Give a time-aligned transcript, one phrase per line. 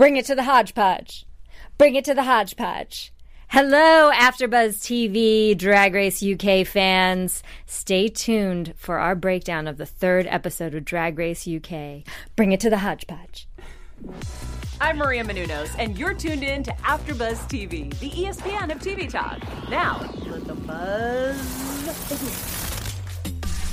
[0.00, 1.26] Bring it to the hodgepodge.
[1.76, 3.12] Bring it to the hodgepodge.
[3.48, 7.42] Hello, AfterBuzz TV Drag Race UK fans.
[7.66, 12.02] Stay tuned for our breakdown of the third episode of Drag Race UK.
[12.34, 13.46] Bring it to the hodgepodge.
[14.80, 19.38] I'm Maria Menounos, and you're tuned in to AfterBuzz TV, the ESPN of TV talk.
[19.68, 22.59] Now, let the buzz.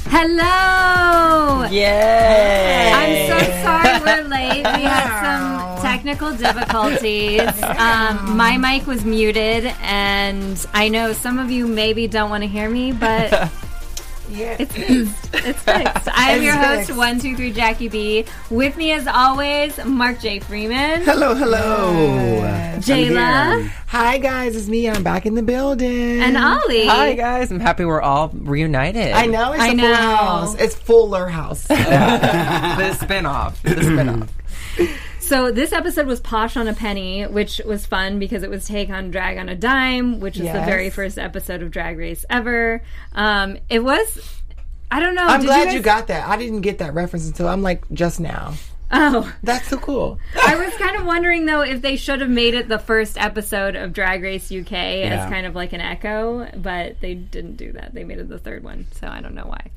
[0.10, 1.68] Hello!
[1.70, 2.92] Yay!
[2.94, 4.64] I'm so sorry we're late.
[4.76, 7.42] We had some technical difficulties.
[7.62, 12.48] Um, my mic was muted, and I know some of you maybe don't want to
[12.48, 13.52] hear me, but
[14.30, 14.56] Yeah.
[14.60, 15.30] it's fixed.
[15.48, 16.08] It's fixed.
[16.18, 16.98] I am It's your host, fixed.
[16.98, 18.26] one two three Jackie B.
[18.50, 20.40] With me, as always, Mark J.
[20.40, 22.42] Freeman, Hello, hello.
[22.80, 24.90] Jayla, Hi guys, it's me.
[24.90, 26.20] I'm back in the building.
[26.22, 26.86] and Ollie.
[26.88, 29.14] Hi guys, I'm happy we're all reunited.
[29.14, 29.84] I know it's I a know.
[29.88, 30.56] full house.
[30.60, 31.64] It's fuller house.
[31.68, 31.76] the
[33.00, 33.62] spinoff.
[33.64, 34.30] The spinoff.
[35.28, 38.90] So this episode was Posh on a Penny, which was fun because it was take
[38.90, 42.82] on Drag on a Dime, which is the very first episode of Drag Race ever.
[43.12, 44.42] Um, it was.
[44.90, 45.28] I don't know.
[45.28, 46.30] I'm glad guys- you got that.
[46.30, 48.54] I didn't get that reference until I'm like just now.
[48.90, 50.18] Oh, That's so cool.
[50.42, 53.76] I was kind of wondering though if they should have made it the first episode
[53.76, 57.94] of Drag Race UK as kind of like an echo, but they didn't do that.
[57.94, 59.72] They made it the third one, so I don't know why.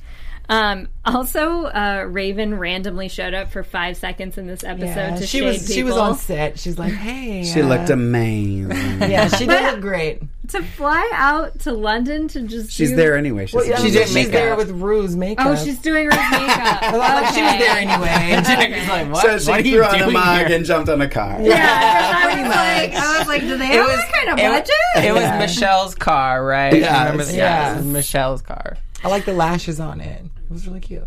[0.51, 5.25] Um, also, uh, Raven randomly showed up for five seconds in this episode Yeah, to
[5.27, 5.75] she shade was people.
[5.75, 6.59] she was on set.
[6.59, 7.45] She's like, hey.
[7.45, 8.71] She uh, looked amazing.
[9.11, 10.21] Yeah, she did look great.
[10.49, 12.73] to fly out to London to just.
[12.73, 13.47] She's do- there anyway.
[13.47, 14.33] She's, Well, yeah, She she's, did she's makeup.
[14.33, 15.47] there with Rue's makeup.
[15.47, 16.21] Oh, she's doing her makeup.
[16.83, 18.43] I thought she was there anyway.
[18.45, 19.23] Jackie's like, what?
[19.23, 20.57] so she what are threw on a doing mug here?
[20.57, 21.41] and jumped on a car.
[21.41, 24.51] Yeah, 'cause I was like, I was like, do they have that kind of it,
[24.97, 25.07] budget?
[25.09, 26.75] it was Michelle's car, right?
[26.75, 27.11] Yes.
[27.13, 27.75] Remember Yes.
[27.75, 28.77] it was Michelle's car.
[29.05, 30.23] I like the lashes on it.
[30.51, 31.05] It was really cute.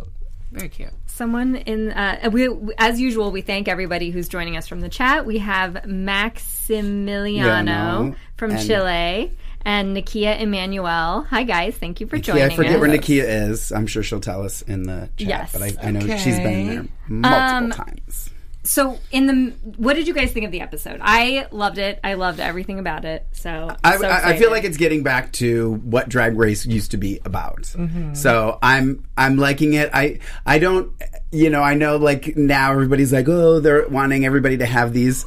[0.53, 0.91] Very cute.
[1.07, 5.25] Someone in, uh, we, as usual, we thank everybody who's joining us from the chat.
[5.25, 9.31] We have Maximiliano Yano from and- Chile
[9.65, 11.23] and Nakia Emmanuel.
[11.29, 11.75] Hi, guys.
[11.75, 12.81] Thank you for Yeah, joining I forget us.
[12.81, 13.71] where Nakia is.
[13.71, 15.27] I'm sure she'll tell us in the chat.
[15.27, 15.51] Yes.
[15.53, 18.29] But I, I know she's been there multiple Um, times.
[18.65, 20.99] So, in the, what did you guys think of the episode?
[21.03, 21.99] I loved it.
[22.01, 23.27] I loved everything about it.
[23.33, 26.91] So, I, so I, I feel like it's getting back to what Drag Race used
[26.91, 27.63] to be about.
[27.63, 28.13] Mm-hmm.
[28.13, 29.89] So I'm I'm liking it.
[29.93, 30.91] I I don't
[31.31, 35.25] you know I know like now everybody's like oh they're wanting everybody to have these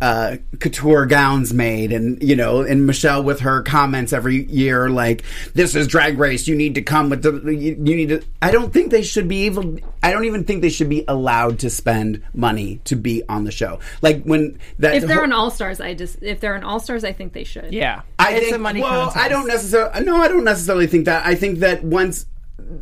[0.00, 5.24] uh, couture gowns made and you know and Michelle with her comments every year like
[5.54, 8.50] this is Drag Race you need to come with the you, you need to I
[8.50, 11.70] don't think they should be able I don't even think they should be allowed to
[11.70, 15.80] spend money to be on the show like when that if they're an all stars,
[15.80, 17.72] I just if they're an all stars, I think they should.
[17.72, 18.02] Yeah.
[18.18, 19.24] I It's think, a money well, contest.
[19.24, 20.04] I don't necessarily.
[20.04, 21.26] No, I don't necessarily think that.
[21.26, 22.26] I think that once,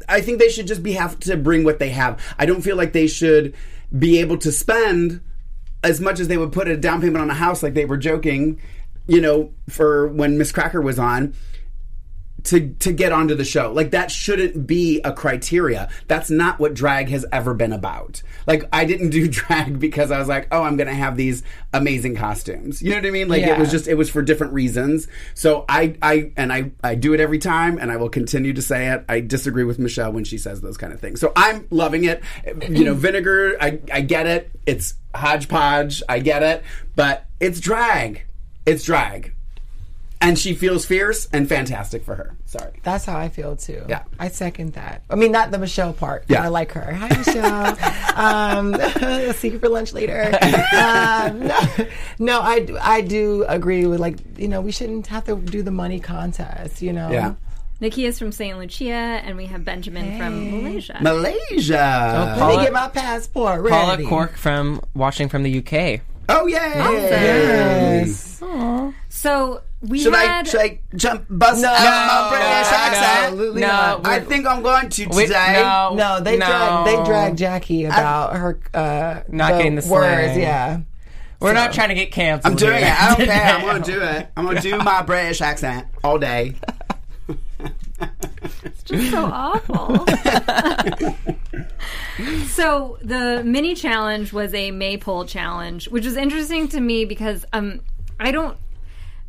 [0.09, 2.21] I think they should just be have to bring what they have.
[2.39, 3.55] I don't feel like they should
[3.97, 5.21] be able to spend
[5.85, 7.97] as much as they would put a down payment on a house, like they were
[7.97, 8.59] joking.
[9.07, 11.35] You know, for when Miz Cracker was on.
[12.45, 13.73] To, to get onto the show.
[13.73, 15.89] Like that shouldn't be a criteria.
[16.09, 18.23] That's not what drag has ever been about.
[18.47, 22.17] Like I didn't do drag because I was like, oh, I'm gonna have these amazing
[22.17, 22.83] costumes.
[22.83, 23.29] You know what I mean?
[23.29, 25.09] Like it was just it was for different reasons.
[25.35, 28.63] So I I and I I do it every time and I will continue to
[28.63, 29.05] say it.
[29.09, 31.21] I disagree with Michelle when she says those kind of things.
[31.21, 32.23] So I'm loving it.
[32.69, 34.51] You know, vinegar, I I get it.
[34.67, 36.63] It's hodgepodge, I get it,
[36.97, 38.27] but it's drag.
[38.67, 39.35] It's drag.
[40.25, 42.35] And she feels fierce and fantastic for her.
[42.47, 42.73] Sorry.
[42.83, 43.85] That's how I feel too.
[43.89, 44.05] Yeah.
[44.19, 45.03] I second that.
[45.11, 46.25] I mean, not the Michelle part.
[46.29, 46.43] Yeah.
[46.43, 46.95] I like her.
[46.95, 47.77] Hi, Michelle.
[48.17, 50.33] um, see you for lunch later.
[50.75, 51.61] um, no,
[52.19, 55.63] no, I, do- I do agree with like, you know, we shouldn't have to do
[55.63, 57.11] the money contest, you know?
[57.11, 57.35] Yeah.
[57.81, 58.57] Nikki is from St.
[58.57, 60.97] Lucia, and we have Benjamin from Malaysia.
[61.03, 62.37] Malaysia.
[62.39, 63.75] Let me get my passport ready.
[63.75, 66.01] Paula Cork from watching from the UK.
[66.31, 66.91] oh yeah.
[66.93, 68.41] Yes.
[69.11, 73.25] so we Should I should I jump bust No, out my British no, accent?
[73.25, 74.07] Absolutely No, not.
[74.07, 75.53] I think I'm going to Wait, today.
[75.63, 76.47] no, No, they no.
[76.47, 80.41] drag they drag Jackie about her uh Not getting the words, slang.
[80.41, 80.81] yeah.
[81.41, 82.53] We're not trying to get canceled.
[82.53, 82.87] I'm doing here.
[82.89, 83.03] it.
[83.03, 83.45] I don't care.
[83.55, 84.29] I'm gonna do it.
[84.37, 86.55] I'm gonna do my British accent all day.
[88.65, 90.07] It's just so awful.
[92.49, 97.81] so the mini challenge was a maypole challenge, which was interesting to me because um
[98.21, 98.57] I don't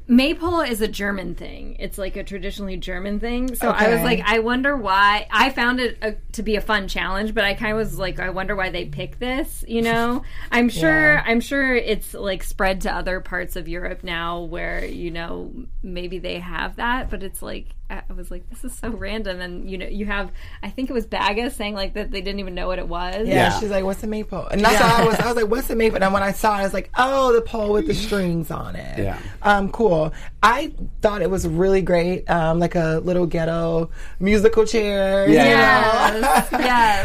[0.08, 1.78] Maypole is a German thing.
[1.80, 3.56] It's like a traditionally German thing.
[3.56, 5.28] So I was like, I wonder why.
[5.32, 8.20] I found it a, to be a fun challenge, but I kind of was like,
[8.20, 9.66] I wonder why they picked this.
[9.68, 11.14] You know, I'm sure.
[11.14, 11.24] Yeah.
[11.26, 16.20] I'm sure it's like spread to other parts of Europe now, where you know maybe
[16.20, 19.40] they have that, but it's like I was like, this is so random.
[19.42, 20.32] And you know, you have
[20.64, 23.28] I think it was Baga saying like that they didn't even know what it was.
[23.28, 23.60] Yeah, Yeah.
[23.60, 25.16] she's like, "What's the maypole?" And that's how I was.
[25.20, 27.32] I was like, "What's the maypole?" And when I saw it, I was like, "Oh,
[27.34, 29.20] the pole with the strings on it." Yeah.
[29.44, 30.14] Um, cool.
[30.42, 32.28] I thought it was really great.
[32.30, 35.28] Um, like a little ghetto musical chair.
[35.28, 36.12] you Yeah.
[36.14, 36.20] know?
[36.20, 36.50] Yes.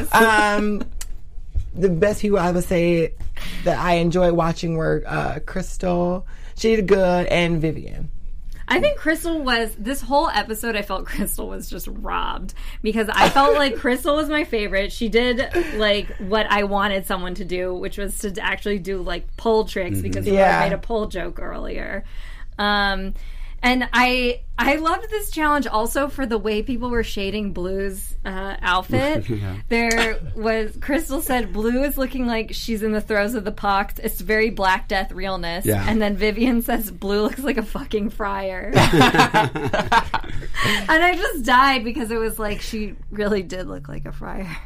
[0.11, 0.15] yes.
[0.15, 0.83] um,
[1.75, 3.13] the best people I would say
[3.65, 8.11] that I enjoyed watching were uh, Crystal, she did good, and Vivienne.
[8.71, 10.77] I think Crystal was this whole episode.
[10.77, 14.93] I felt Crystal was just robbed because I felt like Crystal was my favorite.
[14.93, 15.43] She did
[15.75, 20.01] like what I wanted someone to do, which was to actually do like pole tricks
[20.01, 20.61] because you Yeah.
[20.61, 22.05] made a pole joke earlier.
[22.59, 23.15] Um,
[23.63, 28.57] and I I loved this challenge also for the way people were shading Blu's uh,
[28.61, 29.27] outfit.
[29.69, 33.99] There was Crystal said Blu is looking like she's in the throes of the pox.
[33.99, 35.65] It's very Black Death realness.
[35.65, 35.85] Yeah.
[35.89, 38.73] And then Vivienne says Blu looks like a fucking friar.
[38.75, 38.77] and
[40.89, 44.57] I just died because it was like she really did look like a friar.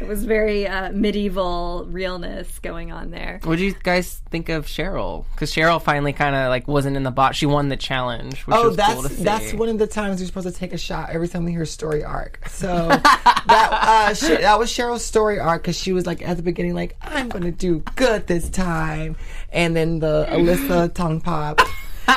[0.00, 3.38] It was very uh, medieval realness going on there.
[3.44, 5.26] What do you guys think of Cheryl?
[5.32, 7.36] Because Cheryl finally kind of like wasn't in the bot.
[7.36, 9.22] She won the challenge, which Oh, was that's cool to see.
[9.24, 11.66] that's one of the times you're supposed to take a shot every time we hear
[11.66, 12.40] story arc.
[12.48, 16.42] So that uh, sh- that was Cheryl's story arc because she was like at the
[16.42, 19.16] beginning, like I'm gonna do good this time,
[19.52, 21.60] and then the Alyssa tongue pop,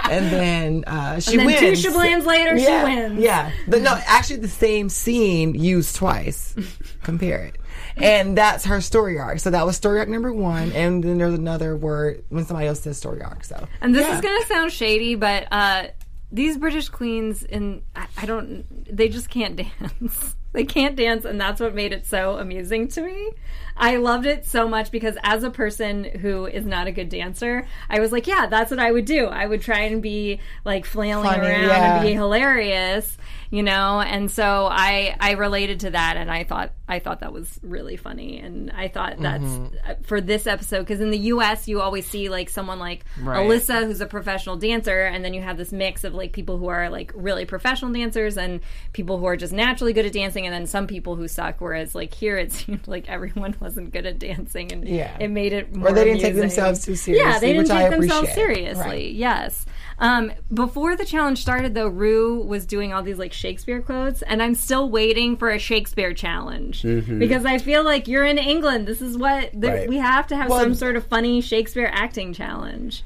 [0.09, 1.83] and then uh, she And then wins.
[1.83, 3.19] two shablams later, yeah, she wins.
[3.19, 6.55] Yeah, but no, actually the same scene used twice.
[7.03, 7.55] Compare it.
[7.97, 9.39] And that's her story arc.
[9.39, 12.81] So that was story arc number one, and then there's another word when somebody else
[12.81, 13.43] says story arc.
[13.43, 14.15] So And this Yeah.
[14.15, 15.87] is going to sound shady, but uh,
[16.31, 20.35] these British queens, and I, I don't, they just can't dance.
[20.53, 23.31] they can't dance, and that's what made it so amusing to me.
[23.75, 27.65] I loved it so much because as a person who is not a good dancer,
[27.89, 29.25] I was like, yeah, that's what I would do.
[29.25, 31.95] I would try and be like flailing Funny, around yeah.
[31.97, 33.17] and be hilarious,
[33.53, 34.01] you know.
[34.01, 37.95] And so I I related to that, and I thought I thought that was really
[37.97, 39.43] funny, and I thought that's
[39.87, 41.67] uh, for this episode because in the U.S.
[41.67, 43.37] you always see like someone like Right.
[43.47, 46.67] Alyssa who's a professional dancer, and then you have this mix of like people who
[46.67, 48.59] are like really professional dancers and
[48.91, 51.61] people who are just naturally good at dancing, and then some people who suck.
[51.61, 55.15] Whereas like here, it seemed like everyone wasn't good at dancing, and Yeah.
[55.19, 55.89] it made it more.
[55.89, 58.55] or they didn't take themselves too seriously Yeah, they didn't I take themselves appreciate.
[58.55, 58.83] seriously.
[58.83, 59.11] Right.
[59.13, 59.65] Yes.
[59.99, 64.41] Um, before the challenge started, though, Rue was doing all these like Shakespeare quotes, and
[64.41, 68.87] I'm still waiting for a Shakespeare challenge because I feel like you're in England.
[68.87, 69.89] This is what the, Right.
[69.89, 73.03] we have to have Well- some sort of funny Shakespeare acting challenge.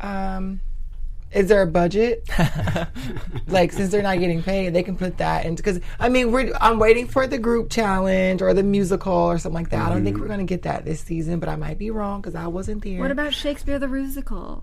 [0.00, 0.60] Um,
[1.32, 2.22] is there a budget?
[3.48, 6.52] like, since they're not getting paid, they can put that in Because I mean, we're
[6.60, 9.80] I'm waiting for the group challenge or the musical or something like that.
[9.84, 10.04] I don't Mm-hmm.
[10.04, 12.84] think we're gonna get that this season, but I might be wrong because I wasn't
[12.84, 13.00] there.
[13.00, 14.62] What about Shakespeare the Musical?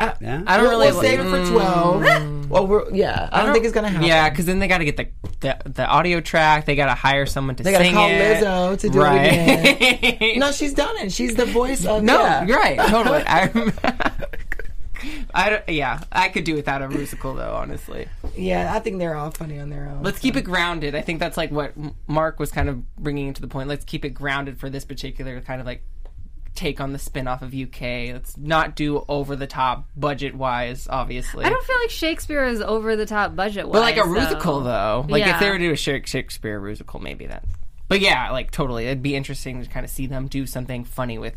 [0.00, 0.42] Yeah.
[0.46, 2.02] I don't We'll, really we'll save it for twelve.
[2.02, 2.48] Mm.
[2.48, 3.28] well, we're yeah.
[3.30, 4.06] I don't, think it's gonna happen.
[4.06, 5.08] Yeah, because then they got to get the,
[5.40, 6.64] the the audio track.
[6.66, 8.42] They got to hire someone to They gotta call it.
[8.42, 9.30] Lizzo to do right.
[9.32, 10.38] it again.
[10.40, 11.12] No, she's done it.
[11.12, 12.44] She's the voice of No, yeah.
[12.46, 12.78] you're right.
[12.88, 13.22] Totally.
[13.26, 13.72] I'm,
[15.34, 17.54] I don't, yeah, I could do without a musical though.
[17.54, 18.06] Honestly,
[18.36, 20.02] Yeah, I think they're all funny on their own.
[20.02, 20.94] let's keep it grounded.
[20.94, 21.72] I think that's like what
[22.06, 23.68] Mark was kind of bringing into the point.
[23.68, 25.82] Let's keep it grounded for this particular kind of like
[26.54, 27.80] take on the spin off of UK.
[28.12, 30.86] Let's not do over the top budget wise.
[30.90, 33.72] Obviously, I don't feel like Shakespeare is over the top budget wise.
[33.72, 35.34] But like a musical though, like Yeah.
[35.34, 37.44] if they were to do a Shakespeare musical, maybe that.
[37.88, 41.18] But yeah, like totally, it'd be interesting to kind of see them do something funny
[41.18, 41.34] with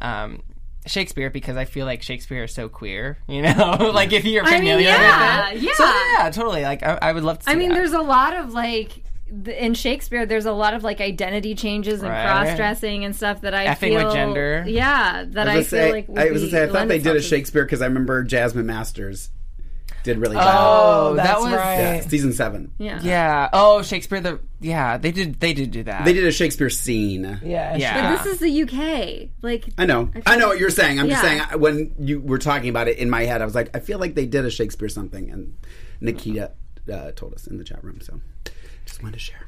[0.00, 0.42] um,
[0.86, 3.18] Shakespeare because I feel like Shakespeare is so queer.
[3.28, 5.72] You know, like if you're I mean, familiar yeah, with it, yeah.
[5.74, 6.62] So yeah, totally.
[6.62, 7.44] Like I, I would love to.
[7.44, 7.74] See I mean, that.
[7.74, 9.02] there's a lot of like
[9.46, 10.26] in Shakespeare.
[10.26, 12.24] There's a lot of like identity changes and Right.
[12.24, 14.04] cross dressing and stuff that I Effing feel.
[14.04, 14.64] with gender.
[14.66, 16.08] Yeah, that I, I was feel say, like.
[16.08, 18.22] would I was be- gonna say, I thought they did a Shakespeare because I remember
[18.24, 19.30] Jasmine Masters
[20.04, 21.10] did really well.
[21.10, 21.78] oh, that that's was- right.
[21.96, 22.72] Yeah, season seven.
[22.78, 23.00] Yeah.
[23.02, 23.48] yeah.
[23.52, 24.20] Oh, Shakespeare.
[24.20, 25.40] The yeah, they did.
[25.40, 26.04] They did do that.
[26.04, 27.40] They did a Shakespeare scene.
[27.44, 28.16] Yeah, Yeah.
[28.16, 29.30] But this is the UK.
[29.42, 30.10] Like I know.
[30.26, 30.98] I, know what you're saying.
[31.00, 33.74] I'm just saying when you were talking about it in my head, I was like,
[33.76, 35.54] I feel like they did a Shakespeare something, and
[36.00, 36.52] Nikita
[36.92, 38.00] uh, told us in the chat room.
[38.00, 38.20] So
[38.98, 39.46] just wanted to share.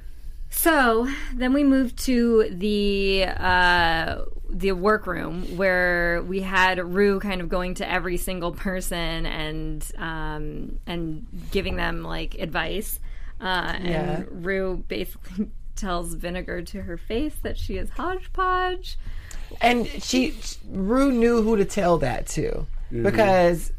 [0.52, 7.48] So then we moved to the uh, the workroom where we had Rue kind of
[7.48, 12.98] going to every single person and um, and giving them like advice.
[13.40, 14.16] Uh, Yeah.
[14.22, 18.98] And Rue basically tells Vinegar to her face that she is hodgepodge.
[19.60, 20.34] and she
[20.68, 23.04] Rue knew who to tell that to Mm-hmm.
[23.04, 23.72] because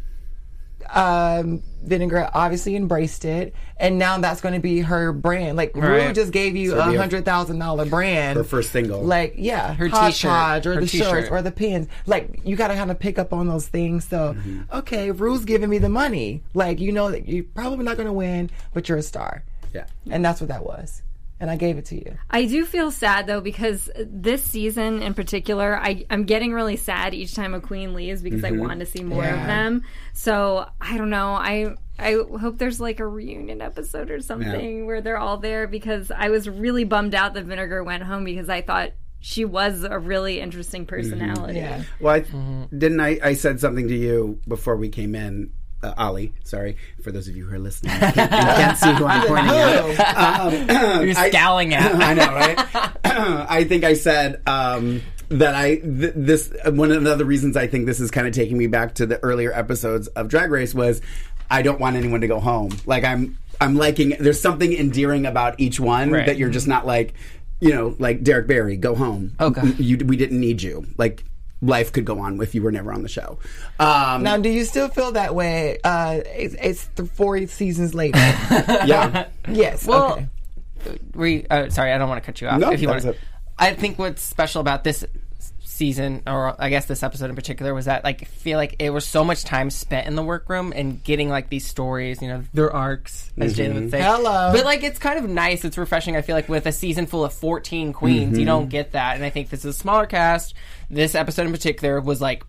[0.94, 5.58] um, Vinegar obviously embraced it, and now that's going to be her brand.
[5.58, 9.02] Like Rue just gave you a hundred thousand dollar brand, Her first single.
[9.02, 10.66] Like yeah, Her Hodgepodge t-shirt.
[10.68, 11.32] or Her the shirts t-shirt.
[11.32, 11.88] or the pins.
[12.06, 14.08] Like you got to kind of pick up on those things.
[14.08, 14.62] So Mm-hmm.
[14.80, 16.44] okay, Rue's giving me the money.
[16.54, 19.44] Like you know that you're probably not going to win, but you're a star,
[19.74, 19.86] Yeah.
[20.10, 21.02] and that's what that was.
[21.42, 22.20] And I gave it to you.
[22.30, 27.16] I do feel sad though because this season in particular, I, I'm getting really sad
[27.16, 28.62] each time a queen leaves because I mm-hmm.
[28.62, 29.42] want to see more Yeah.
[29.42, 29.82] of them.
[30.14, 31.30] So I don't know.
[31.34, 36.12] I I hope there's like a reunion episode or something where they're all there because
[36.12, 39.98] I was really bummed out that Vinegar went home because I thought she was a
[39.98, 40.96] really interesting mm-hmm.
[40.96, 41.60] personality.
[41.60, 41.84] Yeah.
[42.00, 42.78] Well, I, mm-hmm.
[42.78, 43.20] didn't I?
[43.24, 45.54] I said something to you before we came in.
[45.84, 47.94] Uh, Ollie, sorry for those of you who are listening.
[47.94, 49.50] You can't, see who I'm pointing
[50.00, 50.40] at.
[50.40, 50.54] Um,
[51.08, 51.96] You're I- scowling at.
[51.96, 52.96] I know, right?
[53.50, 57.86] I think I said um, that I th- this one of the reasons I think
[57.88, 61.02] this is kind of taking me back to the earlier episodes of Drag Race was
[61.50, 62.72] I don't want anyone to go home.
[62.86, 64.16] Like I'm I'm liking.
[64.20, 66.26] There's something endearing about each one Right.
[66.28, 67.14] that you're just not like.
[67.64, 69.34] You know, like Derrick Barry, go home.
[69.40, 69.78] Oh, God.
[69.78, 70.84] You, we didn't need you.
[70.98, 71.24] Like
[71.62, 73.38] life could go on if you were never on the show.
[73.80, 75.80] Um, Now, do you still feel that way?
[75.84, 78.18] Uh, it's, it's th- four seasons later.
[78.86, 79.28] yeah.
[79.48, 79.86] yes.
[79.86, 80.28] Well, okay.
[81.14, 82.60] were you, uh, sorry, I don't want to cut you off.
[82.60, 83.16] No, if you want to.
[83.60, 85.06] I think what's special about this
[85.82, 88.92] season, or I guess this episode in particular, was that like I feel like it
[88.92, 92.44] was so much time spent in the workroom and getting like these stories, you know,
[92.54, 93.80] their arcs, as Jalen mm-hmm.
[93.80, 94.02] would say.
[94.02, 94.52] Hello.
[94.54, 95.66] but like it's kind of nice.
[95.66, 96.16] It's refreshing.
[96.16, 98.46] I feel like with a season full of fourteen queens, you mm-hmm.
[98.46, 100.54] don't get that, and I think this is a smaller cast.
[100.92, 102.44] This episode in particular was like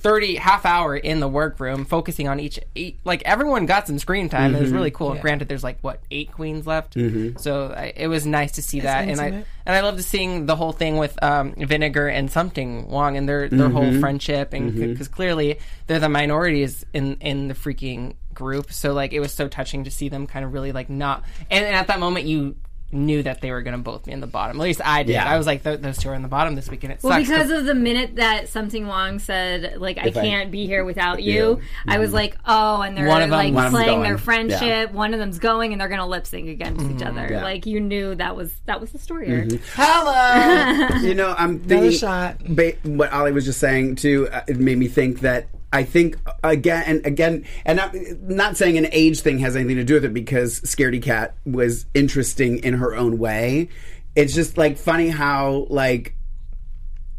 [0.00, 4.30] 30 half hour in the workroom focusing on each eight, like everyone got some screen
[4.30, 4.54] time.
[4.54, 4.76] It was mm-hmm.
[4.76, 5.14] really cool.
[5.14, 6.94] Granted there's like what eight queens left?
[6.94, 7.36] Mm-hmm.
[7.38, 9.08] So I, it was nice to see that.
[9.08, 9.26] and i
[9.66, 13.28] and i loved seeing the whole thing with um, vinegar and Sum Ting Wong and
[13.28, 14.00] their their whole mm-hmm.
[14.00, 14.54] friendship.
[14.54, 18.72] And because clearly they're the minorities in in the freaking group.
[18.72, 21.64] So like it was so touching to see them kind of really like not and,
[21.64, 22.56] and at that moment you
[22.92, 25.12] knew that they were going to both be in the bottom at least i did
[25.12, 25.30] Yeah.
[25.32, 27.28] i was like those two are in the bottom this week and it Well, sucks
[27.28, 30.50] 'cause- because of the minute that Sum Ting Wong said, like, I If I- can't
[30.50, 31.60] be here without you, You.
[31.86, 32.16] I was mm-hmm.
[32.16, 34.60] like, oh, and they're One of them- like One playing their friendship.
[34.62, 34.84] Yeah.
[34.86, 37.18] One of them's going, and they're going to lip sync against each mm-hmm.
[37.18, 37.28] other.
[37.32, 37.42] Yeah.
[37.44, 39.44] Like, you knew that was that was the story arc.
[39.46, 39.80] Mm-hmm.
[39.80, 41.00] Hello.
[41.08, 42.38] You know, I'm thinking shot.
[42.48, 44.28] Ba- what Ollie was just saying too.
[44.32, 48.76] Uh, it made me think that I think again and again, and not, not saying
[48.76, 52.74] an age thing has anything to do with it because Scaredy Kat was interesting in
[52.74, 53.68] her own way.
[54.16, 56.16] It's just like funny how like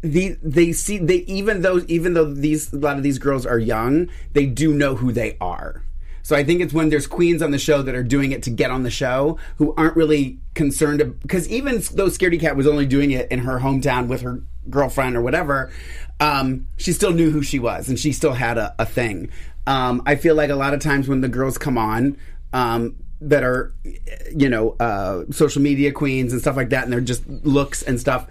[0.02, 3.58] the they see they even though even though these a lot of these girls are
[3.58, 5.82] young, they do know who they are.
[6.22, 8.50] So I think it's when there's queens on the show that are doing it to
[8.50, 12.86] get on the show who aren't really concerned because even though Scaredy Kat was only
[12.86, 15.70] doing it in her hometown with her girlfriend or whatever,
[16.20, 19.30] um, she still knew who she was and she still had a, a thing.
[19.66, 22.16] Um, I feel like a lot of times when the girls come on,
[22.52, 23.72] um, that are,
[24.34, 28.00] you know, uh, social media queens and stuff like that, and they're just looks and
[28.00, 28.26] stuff.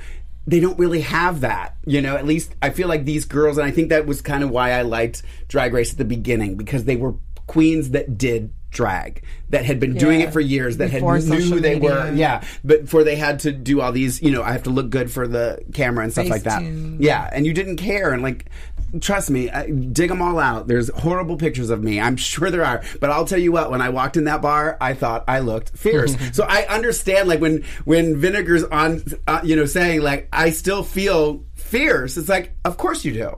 [0.45, 2.17] They don't really have that, you know.
[2.17, 4.71] At least I feel like these girls, and I think that was kind of why
[4.71, 7.13] I liked Drag Race at the beginning because they were
[7.51, 11.59] queens that did drag, that had been doing it for years, that Before had knew
[11.59, 12.41] they were, yeah.
[12.63, 15.11] But before they had to do all these, you know, I have to look good
[15.11, 16.61] for the camera and stuff like that.
[16.61, 16.97] Facetune.
[17.01, 18.45] Yeah, and you didn't care, and like,
[19.01, 20.67] trust me, I, dig them all out.
[20.67, 21.99] There's horrible pictures of me.
[21.99, 23.69] I'm sure there are, but I'll tell you what.
[23.69, 26.15] When I walked in that bar, I thought I looked fierce.
[26.31, 30.83] so I understand, like when when Vinegar's on, uh, you know, saying like I still
[30.83, 32.15] feel fierce.
[32.15, 33.37] It's like, of course you do.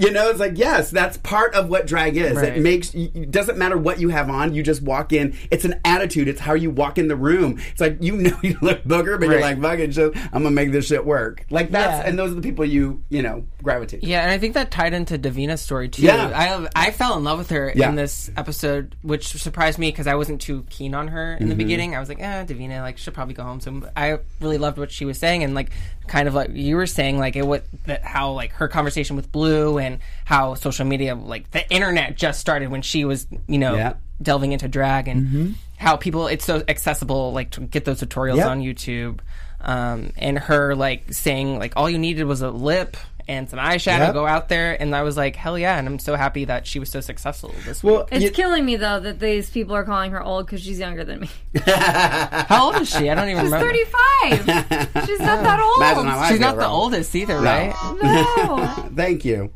[0.00, 2.36] You know, it's like yes, that's part of what drag is.
[2.36, 2.56] Right.
[2.56, 4.54] It makes it doesn't matter what you have on.
[4.54, 5.36] You just walk in.
[5.50, 6.26] It's an attitude.
[6.28, 7.58] It's how you walk in the room.
[7.72, 9.58] It's like you know you look booger, but you're Right.
[9.58, 10.16] like fucking shit.
[10.32, 11.44] I'm gonna make this shit work.
[11.50, 12.08] Like that's Yeah.
[12.08, 14.02] and those are the people you you know gravitate.
[14.02, 16.02] Yeah, and I think that tied into Divina's story too.
[16.02, 16.32] Yeah.
[16.74, 17.88] I I fell in love with her Yeah.
[17.90, 21.54] in this episode, which surprised me because I wasn't too keen on her in the
[21.54, 21.58] Mm-hmm.
[21.58, 21.96] beginning.
[21.96, 23.60] I was like, eh, Divina, like she'll probably go home.
[23.60, 25.70] So I really loved what she was saying, and like
[26.06, 29.30] kind of like you were saying, like it what that how like her conversation with
[29.30, 29.89] Blu and
[30.24, 33.94] how social media, like the internet, just started when she was you know Yeah.
[34.22, 38.46] delving into drag and how people it's so accessible like to get those tutorials Yep.
[38.48, 39.18] on YouTube.
[39.62, 42.96] Um, and her like saying like all you needed was a lip
[43.30, 44.14] and some eyeshadow Yep.
[44.14, 46.80] go out there and I was like hell yeah and I'm so happy that she
[46.80, 48.08] was so successful this Well, week.
[48.10, 51.04] It's you- killing me though that these people are calling her old because she's younger
[51.04, 51.30] than me.
[51.64, 53.08] How old is she?
[53.08, 53.66] I don't even She's remember.
[53.66, 55.06] thirty-five.
[55.06, 55.76] she's not that old.
[55.78, 56.68] Imagine how I She's not the Ro.
[56.68, 57.72] oldest either, right?
[58.02, 58.90] no.
[58.96, 59.52] Thank you.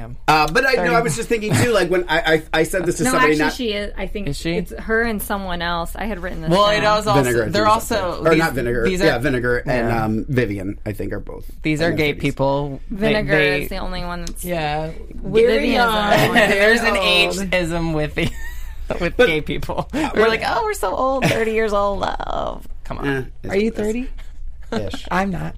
[0.00, 0.16] Damn.
[0.26, 1.72] Uh, but I know I was just thinking too.
[1.72, 3.92] Like when I I, I said this to No, somebody, actually, not she is.
[3.96, 4.52] I think Is she?
[4.52, 5.94] it's her and someone else.
[5.94, 6.50] I had written this.
[6.50, 6.82] Well, down.
[6.82, 7.50] it was also vinegar.
[7.50, 8.32] They're also up there.
[8.32, 8.84] or not vinegar.
[8.84, 10.78] These are, yeah, vinegar and um, Vivienne.
[10.86, 11.50] I think are both.
[11.62, 12.20] These are gay 30s.
[12.20, 12.80] people.
[12.90, 14.44] Vinegar they- is the only one that's.
[14.44, 14.92] Yeah.
[15.14, 16.40] Vivienne is the only.
[16.46, 18.30] There's an ageism with the
[19.00, 19.88] with gay people.
[19.92, 22.02] We're like, oh, we're so old, thirty years old.
[22.04, 23.32] Oh, come on.
[23.44, 24.08] Eh, Are you what it is.
[24.72, 24.86] 30?
[24.96, 25.08] Ish.
[25.10, 25.56] I'm not.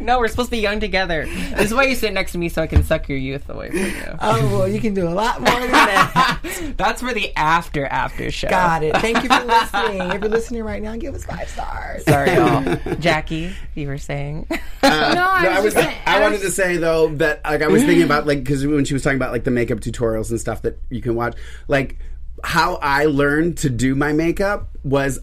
[0.00, 1.26] No, we're supposed to be young together.
[1.26, 3.70] This is why you sit next to me so I can suck your youth away
[3.70, 4.18] from you.
[4.20, 6.74] Oh, well, you can do a lot more than that.
[6.76, 8.48] That's for the after after show.
[8.48, 8.96] Got it.
[8.98, 10.00] Thank you for listening.
[10.10, 12.04] If you're listening right now, give us five stars.
[12.04, 12.76] Sorry, y'all.
[13.00, 14.46] Jackie, you were saying.
[14.50, 14.56] Uh,
[15.14, 15.74] no, I No, was, I was.
[15.74, 18.38] just saying- I wanted was- to say though that like I was thinking about like
[18.44, 21.14] because when she was talking about like the makeup tutorials and stuff that you can
[21.14, 21.36] watch,
[21.68, 21.98] like
[22.44, 25.18] how I learned to do my makeup was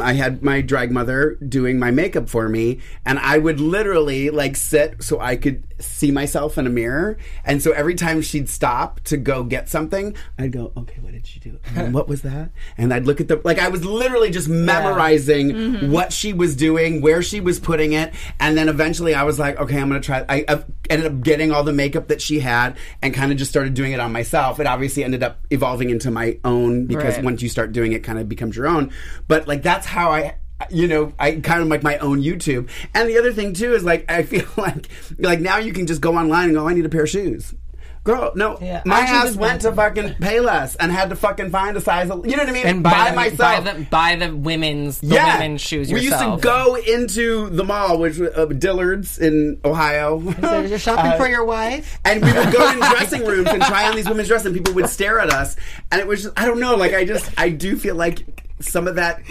[0.00, 4.56] I had my drag mother doing my makeup for me, and I would literally like
[4.56, 9.00] sit so I could see myself in a mirror, and so every time she'd stop
[9.00, 11.58] to go get something, I'd go, okay, what did she do?
[11.74, 12.50] And what was that?
[12.76, 15.90] And I'd look at the like I was literally just memorizing mm-hmm.
[15.90, 19.58] what she was doing, where she was putting it, and then eventually I was like,
[19.58, 20.24] okay, I'm gonna try.
[20.28, 23.50] I, I ended up getting all the makeup that she had and kind of just
[23.50, 24.60] started doing it on myself.
[24.60, 27.24] It obviously ended up evolving into my own because Right.
[27.24, 28.90] once you start doing it, kind of becomes your own.
[29.26, 30.36] But like that's how I.
[30.70, 32.68] You know, I kind of like my own YouTube.
[32.92, 34.88] And the other thing too is like I feel like
[35.18, 37.54] like now you can just go online and go, I need a pair of shoes.
[38.02, 39.76] Girl, no, Yeah, my I actually ass went to them.
[39.76, 42.10] fucking Payless and had to fucking find a size.
[42.10, 42.66] Of, you know what I mean?
[42.66, 43.38] And buy, by them, myself.
[43.38, 47.62] buy the buy the women's the yeah, women's shoes we used to go into the
[47.64, 50.20] mall, which was uh, Dillard's in Ohio.
[50.40, 52.00] So you're shopping Uh, for your wife?
[52.04, 54.74] and we would go in dressing rooms and try on these women's dresses, and people
[54.74, 55.54] would stare at us.
[55.92, 58.86] And it was just, I don't know, like, I just, I do feel like some
[58.88, 59.22] of that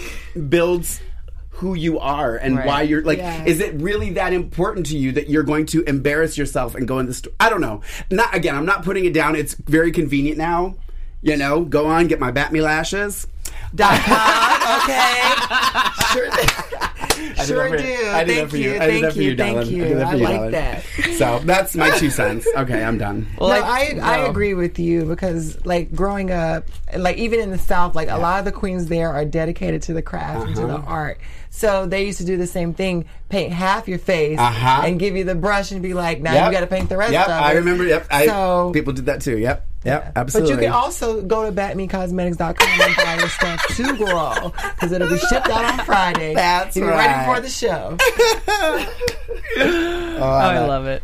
[0.48, 1.00] builds
[1.50, 2.66] who you are and Right.
[2.66, 3.44] why you're like Yeah.
[3.44, 6.98] is it really that important to you that you're going to embarrass yourself and go
[7.00, 7.80] in the store i don't know
[8.10, 10.76] not again i'm not putting it down it's very convenient now
[11.20, 13.26] you know go on get my bat me lashes
[13.74, 14.80] Dot com.
[14.82, 15.22] Okay.
[16.12, 16.30] Sure,
[17.18, 18.08] I did sure that for do.
[18.08, 18.70] I did Thank that for you.
[18.70, 18.76] you.
[18.78, 19.30] I did Thank that for you.
[19.30, 19.74] you, Thank darling.
[19.74, 19.84] you.
[19.84, 20.50] I did that for I you, like darling.
[20.52, 20.82] that.
[21.18, 22.46] So that's my two cents.
[22.56, 23.26] Okay, I'm done.
[23.38, 23.64] Well, No, like,
[23.98, 26.64] I, I agree with you because like growing up,
[26.96, 29.92] like even in the South, like a lot of the queens there are dedicated to
[29.94, 30.84] the craft and to the Uh-huh.
[30.86, 31.18] art.
[31.50, 34.82] So they used to do the same thing: paint half your face Uh-huh.
[34.84, 36.46] and give you the brush and be like, "Now Yep.
[36.46, 37.84] you got to paint the rest Yep, of it." I remember.
[37.84, 39.38] Yep, I, So- people did that too.
[39.38, 40.54] Yep, yep, absolutely.
[40.56, 45.08] But you can also go to batmecosmetics.com and buy your stuff too, girl, because it'll
[45.08, 46.34] be shipped out on Friday.
[46.34, 47.06] That's You'll be right.
[47.26, 47.96] ready for the show.
[50.20, 51.02] Oh, I love it.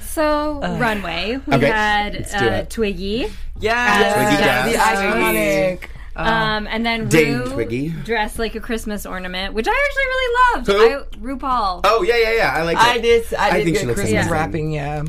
[0.00, 2.70] So runway, we Okay, had uh, it.
[2.70, 3.26] Twiggy,
[3.58, 4.98] Yeah, Twiggy Yeah, the Jazz.
[4.98, 5.43] iconic.
[6.16, 7.88] Um, and then Dame Rue Twiggy.
[7.88, 11.16] dressed like a Christmas ornament, which I actually really loved.
[11.18, 11.28] Who?
[11.30, 11.80] I, RuPaul.
[11.84, 12.52] Oh yeah, yeah, yeah.
[12.54, 12.76] I like.
[12.78, 13.02] I it.
[13.02, 13.34] did.
[13.34, 14.32] I did think she good looks Christmas amazing.
[14.32, 14.70] wrapping.
[14.72, 15.04] Yeah.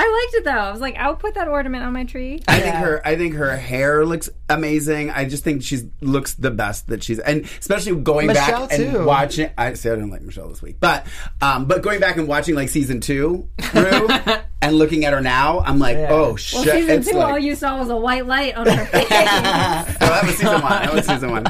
[0.00, 0.50] I liked it though.
[0.52, 2.40] I was like, I'll put that ornament on my tree.
[2.46, 3.02] I think her.
[3.04, 5.10] I think her hair looks amazing.
[5.10, 9.04] I just think she's looks the best that she's, and especially going Michelle, back and
[9.04, 9.50] watching.
[9.58, 11.04] I say I didn't like Michelle this week, but
[11.42, 14.08] um, but going back and watching like season two, Rue,
[14.62, 16.08] and looking at her now, I'm like, Yeah.
[16.12, 16.62] oh Well, shit!
[16.74, 19.06] season it's two, like, all you saw was a white light on her face.
[19.10, 20.70] oh, that was season one.
[20.70, 21.46] That was season one.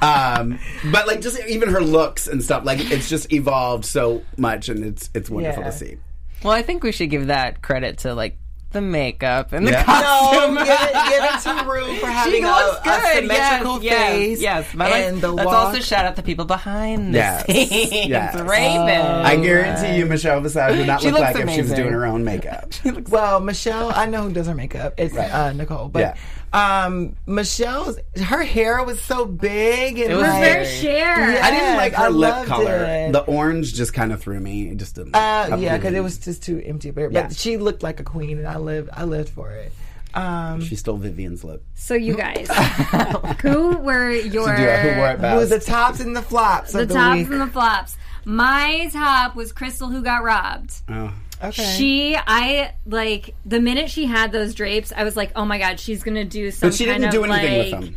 [0.00, 0.58] Um,
[0.90, 4.82] but like just even her looks and stuff, like it's just evolved so much, and
[4.84, 5.70] it's it's wonderful Yeah.
[5.70, 5.96] to see.
[6.44, 8.38] Well, I think we should give that credit to like
[8.72, 10.54] the makeup and the costume.
[10.54, 13.14] No, give it, give it to Rue for having she a, looks a good.
[13.16, 14.40] symmetrical yes, face.
[14.40, 14.74] Yes, yes.
[14.74, 15.54] But like, and the let's walk.
[15.66, 18.06] also shout out the people behind the Yes, scenes.
[18.08, 18.34] yes.
[18.40, 18.88] Raven.
[18.88, 22.06] I guarantee you, Michelle Visage would not look looks like if she was doing her
[22.06, 22.72] own makeup.
[23.10, 24.94] Well, Michelle, I know who does her makeup.
[24.96, 26.16] It's uh, Nicole, but
[26.52, 31.30] um, Michelle's her hair was so big and It was like, Very share.
[31.32, 31.40] Yeah.
[31.46, 32.84] I didn't like her I lip color.
[32.84, 33.12] it.
[33.12, 34.68] The orange just kind of threw me.
[34.68, 35.14] It just didn't.
[35.16, 36.90] Uh, yeah, because it was just too empty.
[36.90, 37.28] But, Yeah.
[37.30, 38.90] she looked like a queen, and I lived.
[38.92, 39.72] I lived for it.
[40.14, 41.62] Um, She stole Vivienne's look.
[41.74, 42.46] So you guys,
[43.40, 44.68] who were your She do.
[44.70, 47.28] Who wore it who was the tops and the flops the of the tops week?
[47.30, 47.96] and the flops?
[48.26, 50.82] My top was Crystal, who got robbed.
[50.90, 51.12] oh.
[51.42, 51.74] Okay.
[51.76, 55.78] She, I like the minute she had those drapes, I was like, oh my god,
[55.80, 56.68] she's gonna do some.
[56.70, 57.96] But she kind didn't do anything like, with them.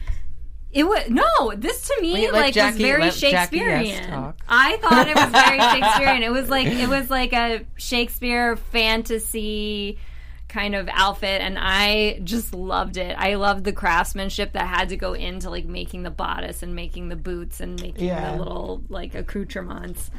[0.71, 1.53] It was no.
[1.55, 4.33] This to me Wait, like Jackie- was very let Jackie S Shakespearean.
[4.49, 6.21] I thought it was very Shakespearean.
[6.23, 9.97] It was like it was like a Shakespeare fantasy
[10.49, 13.15] kind of outfit and I just loved it.
[13.17, 17.09] I loved the craftsmanship that had to go into like making the bodice and making
[17.09, 18.31] the boots and making Yeah.
[18.33, 20.11] the little like accoutrements.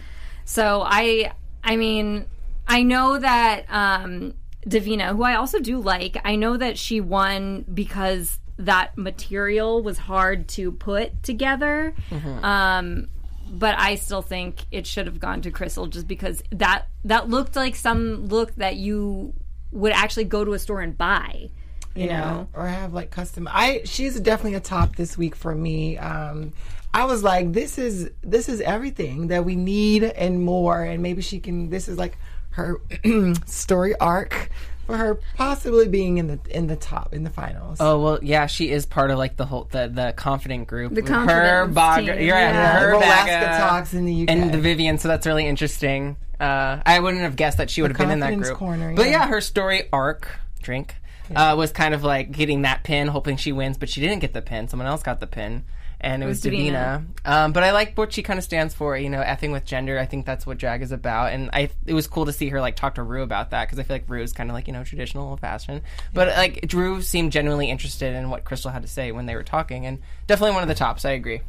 [0.44, 1.32] So I
[1.64, 2.26] I mean,
[2.66, 4.35] I know that um
[4.66, 9.98] Divina, who I also do like, I know that she won because that material was
[9.98, 11.94] hard to put together.
[12.42, 13.09] Um
[13.48, 17.55] but I still think it should have gone to Crystal just because that that looked
[17.55, 19.35] like some look that you
[19.70, 21.50] would actually go to a store and buy.
[21.94, 23.48] You know, or have like custom.
[23.50, 25.96] I she's definitely a top this week for me.
[25.96, 26.52] Um,
[26.92, 31.22] I was like, this is this is everything that we need and more, and maybe
[31.22, 31.70] she can.
[31.70, 32.18] This is like
[32.56, 32.80] her
[33.46, 34.50] story arc
[34.86, 37.78] for her possibly being in the in the top in the finals.
[37.80, 40.94] Oh well, yeah, she is part of like the whole the, the confident group.
[40.94, 42.80] The her confidence Baga, team, you're right, yeah.
[42.80, 44.30] her Alaska Baga, talks in the UK.
[44.30, 44.98] and the Vivienne.
[44.98, 46.16] So that's really interesting.
[46.38, 48.56] Uh, I wouldn't have guessed that she would have been in that group.
[48.58, 49.12] corner, But yeah.
[49.12, 50.28] yeah, her story arc
[50.62, 50.94] drink
[51.34, 54.34] uh, was kind of like getting that pin, hoping she wins, but she didn't get
[54.34, 54.68] the pin.
[54.68, 55.64] Someone else got the pin.
[56.00, 57.06] And it was, was Divina.
[57.24, 59.98] Um, but I like what she kind of stands for, you know, effing with gender.
[59.98, 61.32] I think that's what drag is about.
[61.32, 63.78] And I, it was cool to see her like talk to Rue about that because
[63.78, 65.82] I feel like Rue is kind of like, you know, traditional old fashioned.
[66.12, 69.42] But like Drew seemed genuinely interested in what Crystal had to say when they were
[69.42, 69.87] talking.
[69.87, 71.04] And definitely one of the tops.
[71.04, 71.40] I agree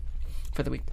[0.53, 0.83] for the week.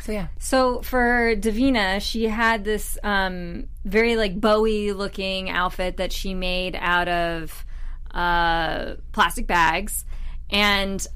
[0.00, 0.28] So yeah.
[0.38, 6.76] So for Davina, she had this um, very like Bowie looking outfit that she made
[6.80, 7.64] out of
[8.12, 10.04] uh, plastic bags.
[10.50, 11.06] And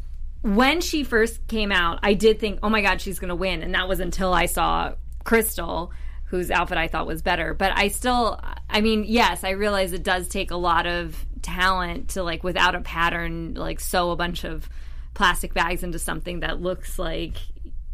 [0.42, 3.62] when she first came out, I did think, oh my God, she's going to win.
[3.62, 5.92] And that was until I saw Crystal,
[6.24, 7.54] whose outfit I thought was better.
[7.54, 12.10] But I still, I mean, yes, I realize it does take a lot of talent
[12.10, 14.68] to like without a pattern, like sew a bunch of
[15.14, 17.36] plastic bags into something that looks like,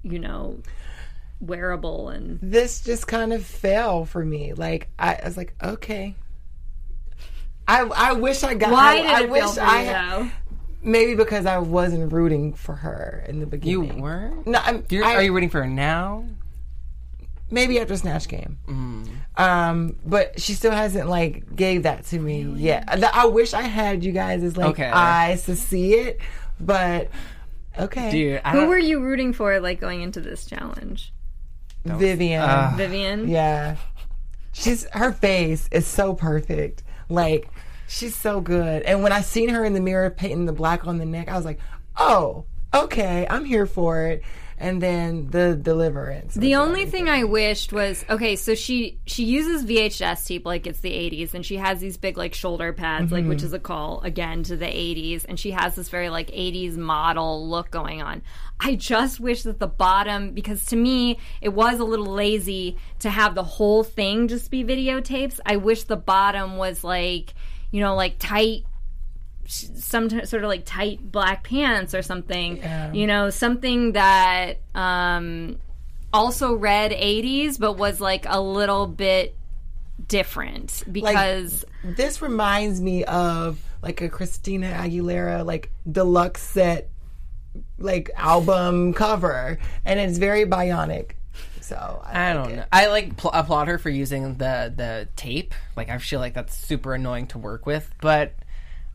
[0.02, 0.58] you know,
[1.40, 4.54] wearable and this just kind of fell for me.
[4.54, 6.14] Like I, I was like, okay.
[7.66, 8.72] I I wish I got.
[8.72, 10.30] why I, did I it wish feel for I you though?
[10.82, 13.70] Maybe because I wasn't rooting for her in the beginning.
[13.72, 14.02] You beginning.
[14.02, 14.32] were?
[14.46, 16.24] No, I'm, You're, I- are you rooting for her now?
[17.50, 18.58] maybe after Snatch Game.
[18.66, 19.08] Mm.
[19.40, 22.84] Um, but she still hasn't like gave that to me yet.
[22.88, 24.84] I, I wish I had you guys as like Okay.
[24.86, 26.20] eyes to see it,
[26.60, 27.08] but
[27.78, 28.10] okay.
[28.10, 31.12] Dude, I Who were you rooting for like going into this challenge?
[31.86, 32.42] Vivienne.
[32.42, 33.28] uh, Vivienne?
[33.28, 33.76] Yeah.
[34.52, 36.82] She's her face is so perfect.
[37.08, 37.48] Like
[37.88, 38.82] she's so good.
[38.82, 41.36] And when I seen her in the mirror painting the black on the neck, I
[41.36, 41.58] was like,
[41.96, 44.22] "Oh, okay, I'm here for it."
[44.60, 46.34] And then the deliverance.
[46.34, 47.06] The only everything.
[47.06, 48.34] thing I wished was okay.
[48.34, 52.18] So she she uses VHS tape like it's the '80s, and she has these big
[52.18, 53.46] like shoulder pads, like which mm-hmm.
[53.46, 57.48] is a call again to the '80s, and she has this very like '80s model
[57.48, 58.22] look going on.
[58.60, 63.10] I just wish that the bottom, because to me it was a little lazy to
[63.10, 65.38] have the whole thing just be videotapes.
[65.46, 67.34] I wish the bottom was like
[67.70, 68.64] you know like tight
[69.48, 72.58] some t- sort of like tight black pants or something.
[72.94, 75.58] You know, something that um,
[76.12, 79.34] also read 80s, but was like a little bit
[80.06, 86.90] different because this reminds me of like a Christina Aguilera like deluxe set
[87.78, 91.12] like album cover, and it's very bionic.
[91.68, 92.56] So I, I like don't it.
[92.56, 92.64] know.
[92.72, 95.54] I like pl- applaud her for using the the tape.
[95.76, 98.34] Like I feel like that's super annoying to work with, but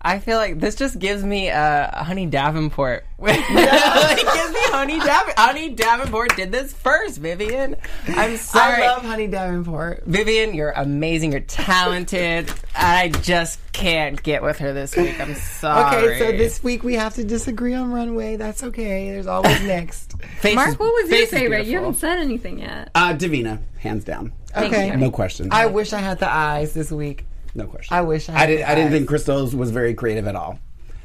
[0.06, 3.06] I feel like this just gives me uh, Honey Davenport.
[3.20, 5.40] it gives me Honey Davenport.
[5.40, 7.78] Honey Davenport did this first, Vivienne.
[8.08, 8.84] I'm sorry.
[8.84, 10.04] I love Honey Davenport.
[10.06, 11.32] Vivienne, you're amazing.
[11.32, 12.52] You're talented.
[12.76, 15.22] I just can't get with her this week.
[15.22, 16.04] I'm sorry.
[16.06, 18.36] Okay, so this week we have to disagree on runway.
[18.36, 19.10] That's okay.
[19.12, 20.13] There's always next.
[20.40, 21.68] Face Mark, is- what was your face is favorite?
[21.68, 22.90] You haven't said anything yet.
[22.96, 24.34] Uh, Divina, hands down.
[24.56, 24.88] Okay.
[24.92, 24.98] you.
[24.98, 25.50] No question.
[25.52, 27.26] I wish I had the eyes this week.
[27.56, 27.96] no question.
[27.96, 28.60] I wish I I did.
[28.60, 30.60] the I didn't think Crystal's was very creative at all.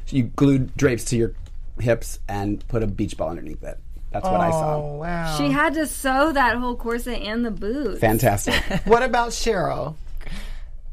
[0.08, 1.32] You glued drapes to your
[1.80, 3.78] hips and put a beach ball underneath it.
[4.10, 4.96] That's what I Oh saw.
[4.96, 5.36] wow.
[5.36, 8.00] She had to sew that whole corset and the boots.
[8.00, 8.54] Fantastic.
[8.86, 9.96] what about Cheryl?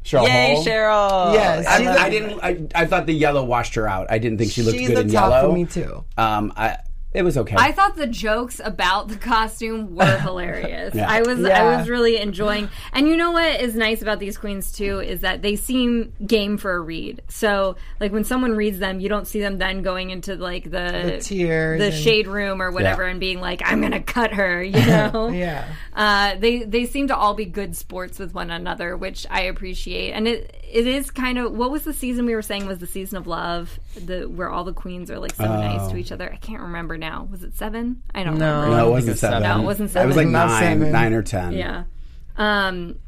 [0.04, 0.64] Cheryl Yay, Hole.
[0.64, 1.32] Cheryl.
[1.34, 2.40] Yes, I, she's I a- didn't.
[2.42, 4.06] I, I thought the yellow washed her out.
[4.10, 5.48] I didn't think she looked She's good the in top yellow.
[5.50, 6.04] for me too.
[6.16, 6.78] Um, I,
[7.16, 7.56] it was okay.
[7.58, 10.94] I thought the jokes about the costume were hilarious.
[10.94, 11.10] Yeah.
[11.10, 12.68] I was I was really enjoying.
[12.92, 16.58] And you know what is nice about these queens too is that they seem game
[16.58, 17.22] for a read.
[17.28, 20.68] So like when someone reads them, you don't see them then going into like the
[21.16, 23.10] The tears the and- shade room or whatever, Yeah.
[23.12, 25.28] and being like, "I'm gonna cut her," you know.
[25.28, 25.66] Yeah.
[25.94, 30.12] Uh, they they seem to all be good sports with one another, which I appreciate.
[30.12, 32.86] And it it is kind of what was the season we were saying was the
[32.86, 36.30] season of love, the where all the queens are like so nice to each other.
[36.30, 37.05] I can't remember now.
[37.30, 38.02] Was it seven?
[38.14, 38.54] I don't No.
[38.62, 38.76] remember.
[38.76, 39.42] no, it wasn't seven.
[39.42, 39.56] seven.
[39.58, 40.04] No, it wasn't seven.
[40.04, 40.28] It was like.
[40.28, 40.92] Not nine, seven.
[40.92, 41.52] nine or ten.
[41.52, 41.84] Yeah.
[42.36, 42.98] Um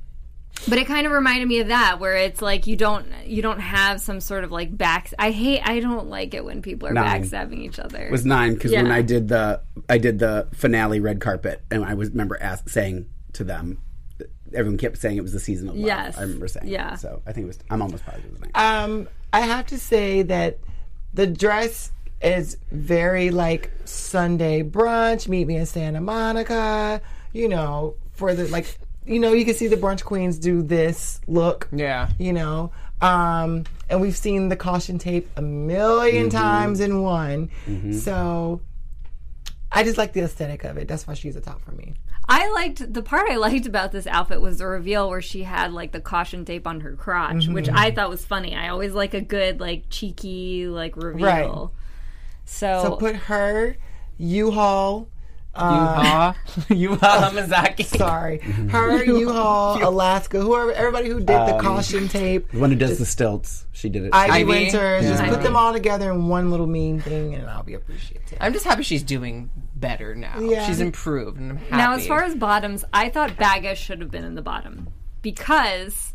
[0.68, 3.60] but it kind of reminded me of that where it's like you don't you don't
[3.60, 6.92] have some sort of like back I hate I don't like it when people are
[6.92, 7.22] Nine.
[7.22, 7.98] backstabbing each other.
[8.06, 11.84] It was nine because when I did the I did the finale red carpet and
[11.84, 13.78] I was remember ask, saying to them.
[14.54, 15.84] Everyone kept saying it was the season of love.
[15.86, 16.16] Yes.
[16.16, 16.68] I remember saying.
[16.68, 16.94] Yeah.
[16.94, 17.00] It.
[17.00, 17.58] So I think it was.
[17.70, 18.50] I'm almost positive it was nine.
[18.54, 20.58] Um, I have to say that
[21.12, 25.28] the dress is very like Sunday brunch.
[25.28, 27.00] Meet me in Santa Monica.
[27.32, 31.20] You know, for the like, you know, you can see the brunch queens do this
[31.26, 31.68] look.
[31.72, 32.08] Yeah.
[32.18, 37.50] You know, Um, and we've seen the caution tape a 1000000 times in one.
[37.92, 38.60] So
[39.70, 40.88] I just like the aesthetic of it.
[40.88, 41.94] That's why she's a top for me.
[42.30, 45.72] I liked the part I liked about this outfit was the reveal where she had
[45.72, 47.54] like the caution tape on her crotch, Mm-hmm.
[47.54, 48.54] which I thought was funny.
[48.54, 51.26] I always like a good like cheeky like reveal.
[51.26, 51.68] Right.
[52.50, 53.76] So, So put her,
[54.16, 55.08] U-Haul,
[55.54, 56.34] Yuha,
[56.68, 57.84] Yuhua Hamasaki.
[57.84, 58.38] sorry,
[58.70, 62.98] her, U-Haul, Alaska, whoever, everybody who did the Um, caution tape, The one who does
[62.98, 63.66] the stilts.
[63.72, 64.14] She did it.
[64.14, 64.44] Ivy, Ivy?
[64.44, 65.28] Winters, just Yeah.
[65.28, 68.38] put them all together in one little mean thing, and I'll be appreciative.
[68.40, 70.38] I'm just happy she's doing better now.
[70.40, 70.66] Yeah.
[70.66, 71.76] She's improved, and I'm happy.
[71.76, 74.88] now as far as bottoms, I thought Baga should have been in the bottom
[75.22, 76.14] because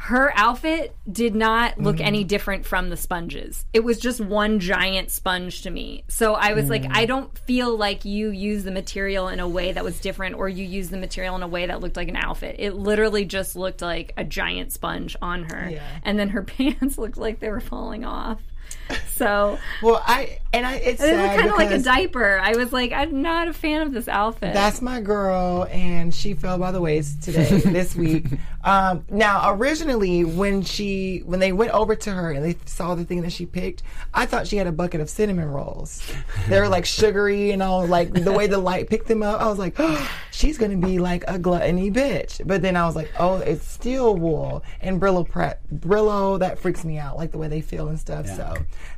[0.00, 2.06] her outfit did not look Mm.
[2.06, 3.66] any different from the sponges.
[3.72, 6.04] It was just one giant sponge to me.
[6.08, 6.70] So I was Mm.
[6.70, 10.36] like, I don't feel like you used the material in a way that was different
[10.36, 12.56] or you used the material in a way that looked like an outfit.
[12.60, 15.68] It literally just looked like a giant sponge on her.
[15.70, 15.82] Yeah.
[16.04, 18.40] And then her pants looked like they were falling off.
[19.18, 22.38] So Well, I and I it's it was kind of like a diaper.
[22.38, 24.54] I was like, I'm not a fan of this outfit.
[24.54, 28.26] That's my girl, and she fell by the waist today, this week.
[28.62, 33.04] Um, now, originally, when she when they went over to her and they saw the
[33.04, 33.82] thing that she picked,
[34.14, 36.00] I thought she had a bucket of cinnamon rolls.
[36.48, 39.40] They were like sugary and all, like the way the light picked them up.
[39.40, 42.40] I was like, oh, she's gonna be like a gluttony bitch.
[42.46, 46.38] But then I was like, oh, it's steel wool and Brillo prep Brillo.
[46.38, 48.26] That freaks me out, like the way they feel and stuff.
[48.26, 48.54] So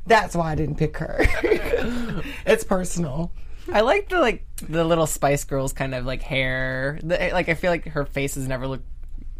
[0.06, 1.16] that's why I didn't pick her.
[2.46, 3.32] it's personal.
[3.72, 6.98] I like the like the little Spice Girls kind of like hair.
[7.02, 8.86] The, like I feel like her face has never looked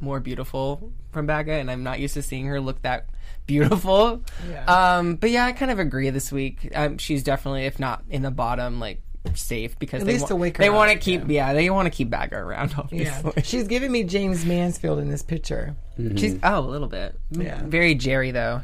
[0.01, 3.11] more beautiful from Baga, and I'm not used to seeing her look that
[3.47, 4.23] beautiful.
[4.49, 4.97] Yeah.
[4.97, 6.71] Um, but yeah, I kind of agree this week.
[6.75, 9.03] Um, she's definitely, if not in the bottom, like
[9.35, 11.53] safe because At they least wa- to wake her they up, want to keep yeah.
[11.53, 12.71] they want to keep Baga around.
[12.91, 15.77] Yeah, Obviously, she's giving me James Mansfield in this picture.
[16.17, 17.63] she's oh a little bit Yeah.
[17.65, 18.63] very Geri though.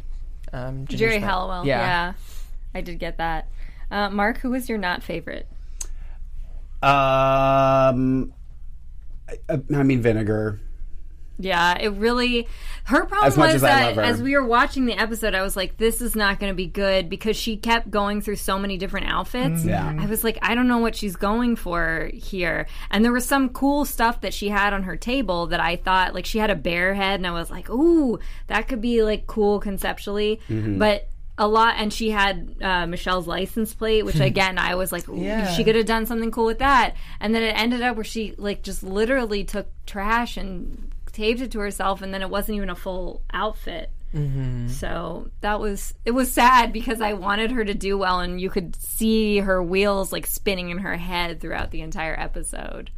[0.52, 1.28] Um, Geri Snap.
[1.30, 1.66] Halliwell.
[1.66, 2.14] Yeah.
[2.74, 3.48] I did get that.
[3.90, 5.46] Uh, Mark, who was your not favorite?
[6.82, 8.32] Um,
[9.28, 10.60] I, I mean vinegar.
[11.38, 12.48] Yeah, it really.
[12.84, 16.00] Her problem As was that as we were watching the episode, I was like, "This
[16.00, 19.64] is not going to be good" because she kept going through so many different outfits.
[19.64, 19.94] Yeah.
[19.98, 22.66] I was like, I don't know what she's going for here.
[22.90, 26.14] And there was some cool stuff that she had on her table that I thought,
[26.14, 29.26] like, she had a bear head, and I was like, "Ooh, that could be like
[29.26, 30.78] cool conceptually," Mm-hmm.
[30.78, 31.08] but.
[31.38, 35.52] A lot, and she had uh, Michelle's license plate, which again I was like, Yeah.
[35.52, 36.94] she could have done something cool with that.
[37.20, 41.50] And then it ended up where she like just literally took trash and taped it
[41.52, 43.90] to herself, and then it wasn't even a full outfit.
[44.14, 44.68] Mm-hmm.
[44.68, 48.50] So that was it was sad because I wanted her to do well, and you
[48.50, 52.90] could see her wheels like spinning in her head throughout the entire episode.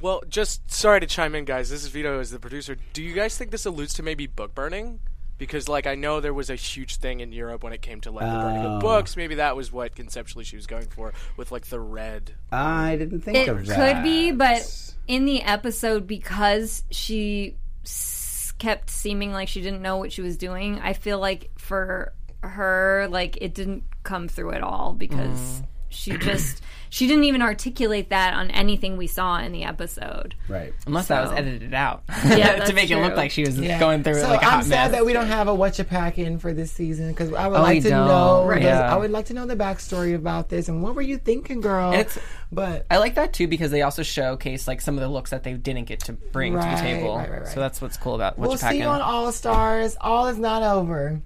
[0.00, 1.70] Well, just sorry to chime in, guys.
[1.70, 2.76] This is Vito as the producer.
[2.92, 5.00] Do you guys think this alludes to maybe book burning?
[5.36, 8.10] Because, like, I know there was a huge thing in Europe when it came to
[8.10, 8.78] like the burning Oh.
[8.80, 9.16] books.
[9.16, 12.32] Maybe that was what conceptually she was going for with like the red.
[12.52, 13.96] I um, didn't think It of that.
[13.96, 19.96] could be, but in the episode, because she s- kept seeming like she didn't know
[19.96, 24.62] what she was doing, I feel like for her, like it didn't come through at
[24.62, 25.66] all because mm.
[25.88, 26.62] she just
[26.94, 30.36] she didn't even articulate that on anything we saw in the episode.
[30.48, 30.72] right.
[30.86, 32.18] Unless that was edited out Yeah,
[32.52, 33.80] to that's make it look like she was Yeah.
[33.80, 34.98] going through so like a I'm hot sad mess.
[35.00, 37.58] that we don't have a what you pack in for this season because I would
[37.58, 38.06] Oh, like to don't.
[38.06, 38.46] know.
[38.46, 38.62] Right.
[38.62, 38.94] Yeah.
[38.94, 41.92] I would like to know the backstory about this and what were you thinking, girl?
[41.94, 42.16] It's-
[42.52, 45.42] but I like that too because they also showcase like some of the looks that
[45.42, 47.16] they didn't get to bring to the table.
[47.16, 47.48] right, right, right.
[47.48, 48.90] So that's what's cool about what we'll you pack see you in.
[48.90, 49.96] on All Stars.
[50.00, 51.20] All is not over.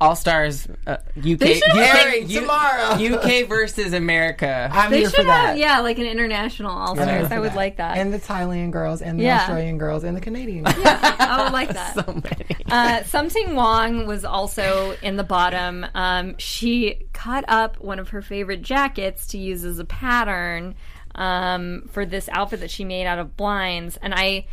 [0.00, 2.92] All Stars uh, UK They should UK, Airing tomorrow.
[2.94, 4.68] UK versus America.
[4.72, 5.46] I'm They here should for that.
[5.48, 7.28] have, yeah, like an international All Stars.
[7.28, 7.56] for I would that.
[7.56, 7.96] like that.
[7.98, 9.40] And the Thailand girls and the Yeah.
[9.40, 10.76] Australian girls and the Canadian girls.
[10.84, 11.94] I would like that.
[12.06, 12.56] so many.
[12.70, 15.86] Uh, Sum Ting Wong was also in the bottom.
[15.94, 20.74] Um, she cut up one of her favorite jackets to use as a pattern
[21.14, 24.46] um, for this outfit that she made out of blinds, and I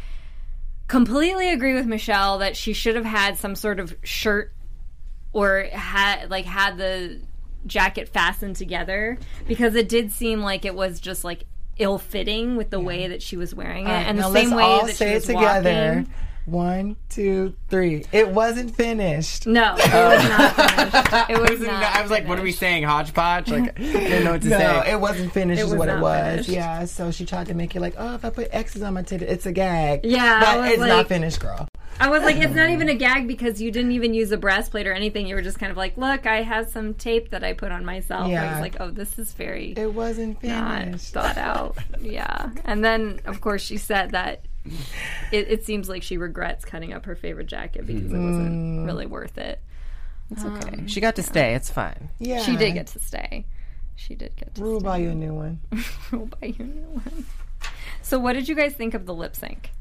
[0.87, 4.53] completely agree with Michelle that she should have had some sort of shirt
[5.33, 7.19] or had like had the
[7.65, 9.17] jacket fastened together
[9.47, 11.45] because it did seem like it was just like
[11.77, 14.95] ill fitting with the way that she was wearing it, and the same way that
[14.95, 16.05] she was together.
[16.05, 16.13] walking.
[16.45, 18.03] One, two, three.
[18.11, 19.47] It wasn't finished.
[19.47, 20.67] No, it was not oh.
[20.67, 21.29] finished.
[21.29, 21.83] It was not.
[21.95, 22.83] I was like, what are we saying?
[22.83, 23.49] Hodgepodge?
[23.49, 24.91] Like, I didn't know what to No, say.
[24.91, 25.59] it wasn't finished.
[25.61, 26.31] It is was what it was.
[26.31, 26.49] finished.
[26.49, 26.85] Yeah.
[26.85, 29.25] So she tried to make it like, oh, if I put X's on my titty,
[29.25, 30.01] it's a gag.
[30.03, 31.67] Yeah, but it's like- not finished, girl.
[31.99, 34.87] I was like, it's not even a gag because you didn't even use a breastplate
[34.87, 35.27] or anything.
[35.27, 37.85] You were just kind of like, look, I have some tape that I put on
[37.85, 38.25] myself.
[38.27, 41.13] I was like, oh, this is very It wasn't not finished.
[41.13, 41.77] thought out.
[42.01, 42.49] Yeah.
[42.65, 44.41] And then, of course, she said that
[45.31, 48.85] it, it seems like she regrets cutting up her favorite jacket because it wasn't mm.
[48.85, 49.59] really worth it.
[50.31, 50.77] It's okay.
[50.77, 51.53] Um, she got to stay.
[51.53, 52.09] It's fine.
[52.19, 52.41] Yeah.
[52.41, 53.45] She did get to stay.
[53.95, 54.85] She did get to We'll stay.
[54.85, 55.59] buy you a new one.
[56.11, 57.25] We'll buy you a new one.
[58.01, 59.71] So, what did you guys think of the lip sync?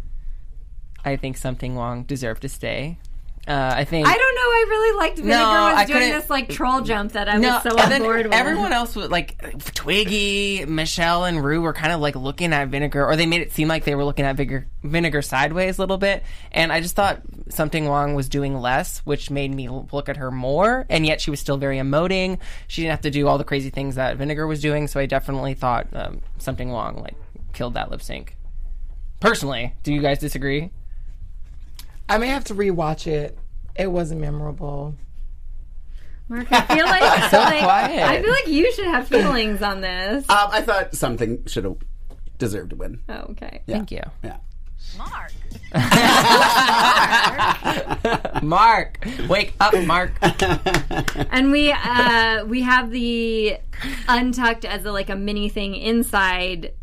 [1.04, 2.98] I think Sum Ting Wong deserved to stay.
[3.46, 4.40] Uh, I think I don't know.
[4.40, 7.54] I really liked Vinegar No, was I doing this like troll jump that I no,
[7.54, 8.34] was so on board with.
[8.34, 9.36] everyone else was like
[9.74, 13.50] Twiggy, Michelle, and Rue were kind of like looking at Vinegar, or they made it
[13.50, 16.22] seem like they were looking at Vinegar, Vinegar sideways a little bit.
[16.52, 20.30] And I just thought something wrong was doing less, which made me look at her
[20.30, 20.86] more.
[20.88, 22.38] And yet she was still very emoting.
[22.68, 24.86] She didn't have to do all the crazy things that Vinegar was doing.
[24.86, 27.16] So I definitely thought um, something wrong like
[27.54, 28.36] killed that lip sync.
[29.18, 30.70] Personally, do you guys disagree?
[32.12, 33.38] I may have to rewatch it.
[33.74, 34.94] It wasn't memorable.
[36.28, 38.02] Mark, I feel like, So like, quiet.
[38.02, 40.28] I feel like you should have feelings on this.
[40.28, 41.76] Um, I thought something should have
[42.36, 43.00] deserved to win.
[43.08, 43.62] Oh, okay.
[43.66, 44.02] Thank you.
[44.22, 44.36] Yeah.
[44.98, 45.32] Mark,
[48.42, 50.12] Mark, wake up, Mark.
[51.30, 53.56] And we uh we have the
[54.06, 56.74] untucked as a like a mini thing inside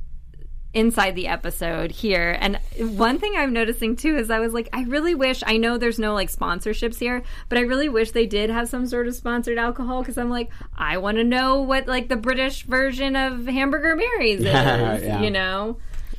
[0.74, 2.38] inside the episode here.
[2.40, 5.78] And one thing I'm noticing too is I was like, I really wish I know
[5.78, 9.16] there's no like sponsorships here, but I really wish they did have some sort of
[9.16, 13.48] sponsored alcohol because I'm like, I want to know what like the British version of
[13.48, 15.22] Hamburger Mary's is, Yeah.
[15.22, 15.78] you know?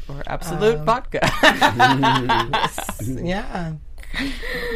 [0.08, 1.20] or Absolut um, vodka.
[3.22, 3.74] Yeah.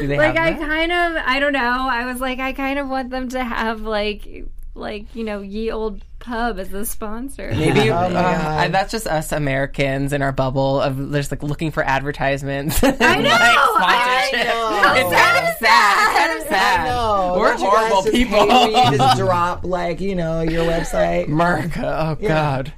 [0.01, 1.89] Like I kind of I don't know.
[1.91, 5.71] I was like I kind of want them to have like like you know ye
[5.71, 7.51] old pub as a sponsor.
[7.53, 11.43] Maybe Oh my uh, I- that's just us Americans in our bubble of just like
[11.43, 12.83] looking for advertisements.
[12.83, 16.09] I know, I It's kind of sad.
[16.09, 16.87] It's kind of sad.
[16.89, 18.51] No, We're don't you guys horrible just people.
[18.51, 21.27] hate you just drop like you know your website.
[21.27, 21.97] America.
[22.21, 22.73] Oh God.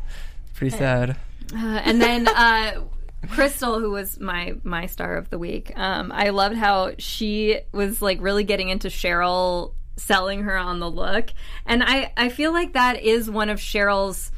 [0.55, 1.11] Pretty sad.
[1.55, 2.83] Uh, and then uh,
[3.31, 8.03] Crystal, who was my my star of the week, um, I loved how she was
[8.03, 11.31] like really getting into Cheryl selling her on the look,
[11.65, 14.31] and I I feel like that is one of Cheryl's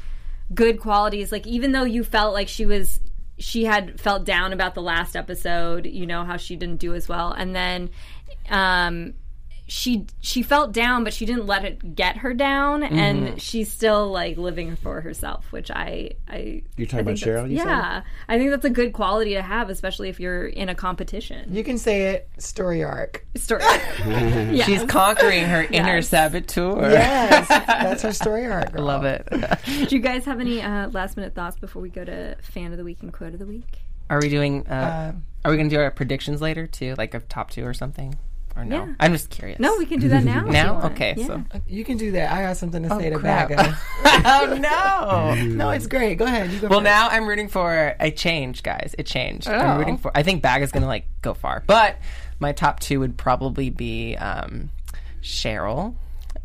[0.53, 1.31] good qualities.
[1.31, 2.99] Like even though you felt like she was
[3.37, 7.07] she had felt down about the last episode, you know how she didn't do as
[7.07, 7.89] well, and then
[8.49, 9.13] um
[9.69, 12.97] she she felt down but she didn't let it get her down Mm-hmm.
[12.97, 17.49] and she's still like living for herself which i i You're talking I about Cheryl,
[17.49, 17.67] you said?
[17.67, 21.53] yeah i think that's a good quality to have especially if you're in a competition
[21.55, 22.27] You can say it.
[22.39, 23.23] Story arc.
[23.35, 23.61] story
[24.07, 24.65] yes.
[24.65, 26.91] She's conquering her inner saboteur.
[26.91, 28.71] Yes, that's her story arc.
[28.73, 28.85] girl.
[28.85, 29.27] Love it.
[29.87, 32.77] do you guys have any uh, last minute thoughts before we go to fan of
[32.77, 34.65] the week and quote of the week Are we doing?
[34.67, 35.13] Uh,
[35.45, 38.17] are we going to do our predictions later too, like a top two or something?
[38.59, 38.85] Or no?
[38.85, 38.93] Yeah.
[38.99, 39.57] I'm just curious.
[39.59, 40.81] no we can do that now Now?
[40.87, 41.13] Okay.
[41.15, 41.27] Yeah.
[41.27, 41.43] So.
[41.67, 42.31] You can do that.
[42.31, 43.49] I got something to say to crap.
[43.49, 43.77] Baga.
[44.03, 45.45] oh no.
[45.59, 46.17] No, it's great.
[46.17, 46.51] Go ahead.
[46.51, 46.67] You go.
[46.67, 46.85] Well, first.
[46.85, 48.95] now I'm rooting for a change, guys.
[48.97, 49.47] It changed.
[49.47, 49.53] Oh.
[49.53, 50.11] I'm rooting for.
[50.15, 51.97] I think Bag is going to like go far, but
[52.39, 54.69] my top two would probably be um,
[55.21, 55.95] Cheryl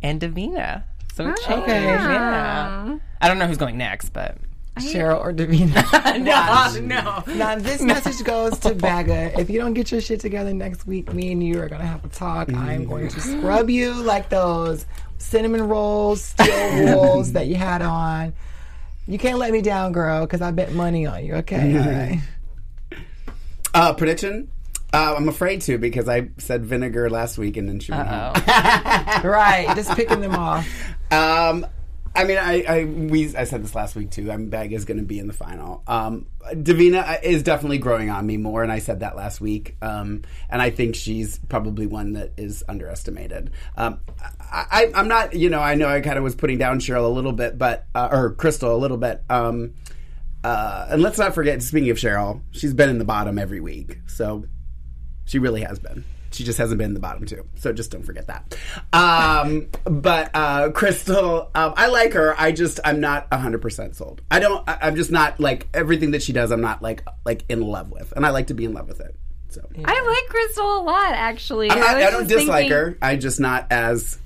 [0.03, 0.85] and Divina.
[1.15, 1.63] So it changed.
[1.65, 1.85] okay.
[1.85, 2.99] Yeah.
[3.21, 4.37] I don't know who's going next, but
[4.77, 5.85] Cheryl or Divina.
[6.19, 7.23] no, no.
[7.35, 9.39] now this message goes to Baga.
[9.39, 12.05] If you don't get your shit together next week, me and you are gonna have
[12.05, 12.53] a talk.
[12.53, 14.87] I'm going to scrub you like those
[15.19, 18.35] cinnamon rolls, steel rolls that you had on.
[19.07, 21.35] You can't let me down, girl, because I bet money on you.
[21.37, 22.21] Okay, all right.
[23.75, 24.51] Uh, prediction?
[24.93, 28.35] Uh, I'm afraid to because I said vinegar last week and then she went home.
[29.25, 30.67] Right, just picking them off.
[31.11, 31.67] Um,
[32.17, 34.31] I mean, I, I we I said this last week too.
[34.31, 35.83] I'm Bag is going to be in the final.
[35.87, 36.27] Um,
[36.63, 39.77] Divina is definitely growing on me more, and I said that last week.
[39.83, 43.51] Um, and I think she's probably one that is underestimated.
[43.77, 43.99] Um,
[44.41, 47.09] I, I'm not, you know, I know I kind of was putting down Cheryl a
[47.09, 49.23] little bit, but uh, or Crystal a little bit.
[49.29, 49.75] Um,
[50.45, 53.99] uh, and let's not forget, speaking of Cheryl, she's been in the bottom every week,
[54.07, 54.45] so
[55.25, 56.05] she really has been.
[56.35, 57.47] She just hasn't been in the bottom two.
[57.57, 58.57] So just don't forget that.
[58.93, 62.35] Um, but uh, Crystal, um, I like her.
[62.39, 64.21] I just I'm not 100% sold.
[64.31, 67.45] I don't I, I'm just not like everything that she does I'm not like like
[67.49, 68.13] in love with.
[68.17, 69.15] And I like to be in love with it.
[69.49, 72.99] So i like crystal a lot actually not, was I don't dislike thinking- her.
[73.01, 74.19] I'm just not as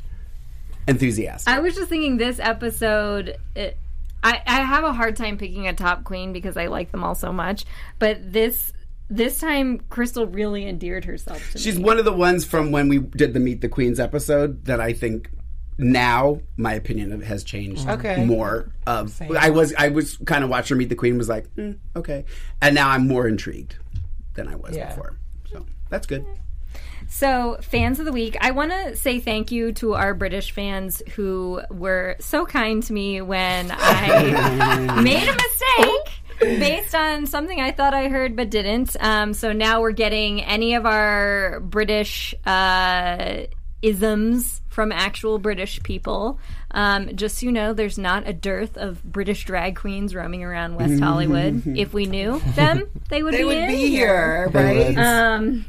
[0.86, 1.52] enthusiastic.
[1.52, 3.36] I was just thinking this episode.
[3.54, 3.76] It,
[4.22, 7.14] I I have a hard time picking a top queen because I like them all
[7.14, 7.66] so much.
[7.98, 8.72] But this
[9.10, 11.84] this time, Crystal really endeared herself to She's me.
[11.84, 14.92] one of the ones from when we did the Meet the Queens episode that I
[14.92, 15.30] think
[15.78, 18.24] now my opinion of has changed Okay.
[18.24, 21.46] more of I was I was kind of watching her meet the queen was like
[21.54, 22.24] hmm, okay
[22.60, 23.76] and now I'm more intrigued
[24.34, 24.88] than I was Yeah.
[24.88, 25.16] before
[25.52, 26.26] so that's good
[27.10, 31.00] So, fans of the week, I want to say thank you to our British fans
[31.14, 37.72] who were so kind to me when I made a mistake based on something I
[37.72, 38.96] thought I heard but didn't.
[39.00, 43.42] Um, so now we're getting any of our British uh,
[43.82, 46.38] isms from actual British people.
[46.70, 50.76] Um, just so you know, there's not a dearth of British drag queens roaming around
[50.76, 51.62] West Hollywood.
[51.78, 54.96] if we knew them, they would They be would be here, right?
[54.96, 55.64] um,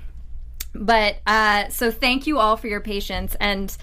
[0.75, 3.75] but uh, so thank you all for your patience, and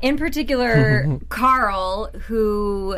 [0.00, 2.96] in particular, Carl, who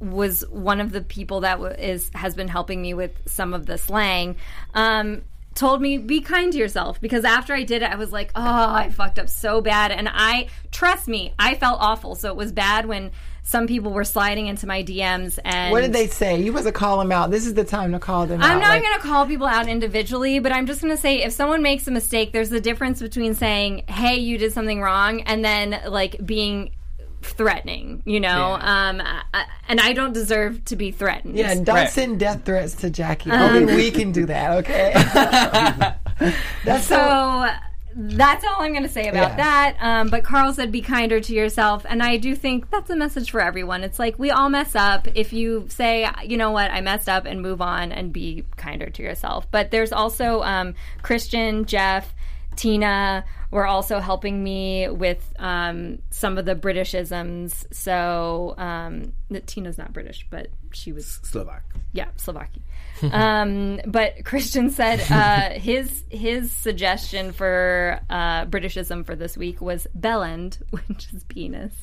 [0.00, 3.66] was one of the people that w- is has been helping me with some of
[3.66, 4.36] the slang.
[4.74, 5.22] Um,
[5.54, 8.42] told me be kind to yourself because after I did it I was like oh
[8.42, 12.50] I fucked up so bad and I trust me I felt awful so it was
[12.50, 13.12] bad when
[13.44, 16.40] some people were sliding into my DMs and What did they say?
[16.40, 17.30] You was to call them out.
[17.30, 18.50] This is the time to call them out.
[18.50, 21.22] I'm not Like, going to call people out individually, but I'm just going to say
[21.22, 25.20] if someone makes a mistake, there's a difference between saying, "Hey, you did something wrong,"
[25.20, 26.70] and then like being
[27.24, 28.02] threatening.
[28.04, 31.36] You know, um, I, and I don't deserve to be threatened.
[31.36, 31.90] Yeah, don't Right.
[31.90, 33.30] send death threats to Jackie.
[33.30, 33.44] Uh-huh.
[33.56, 34.92] Only we can do that, okay?
[36.64, 36.96] That's so.
[36.96, 37.48] So
[37.96, 39.36] that's all I'm going to say about Yeah.
[39.36, 39.76] that.
[39.80, 43.30] Um, but Carl said, "Be kinder to yourself," and I do think that's a message
[43.30, 43.84] for everyone.
[43.84, 45.06] It's like we all mess up.
[45.14, 48.90] If you say, "You know what, I messed up," and move on and be kinder
[48.90, 49.46] to yourself.
[49.52, 52.12] But there's also um, Christian, Jeff.
[52.56, 57.72] Tina were also helping me with um, some of the Britishisms.
[57.72, 59.12] So um,
[59.46, 61.62] Tina's not British, but she was Slovak.
[61.92, 62.62] yeah, Slovakia.
[63.12, 69.86] um, but Christian said uh, his his suggestion for uh, Britishism for this week was
[69.98, 71.74] bellend, which is penis,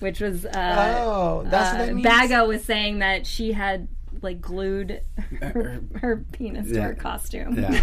[0.00, 2.06] which was uh, Oh, that's what uh, that means?
[2.06, 3.88] Baga was saying that she had
[4.20, 5.02] like glued
[5.40, 7.58] her, her penis to her costume.
[7.60, 7.82] Yeah.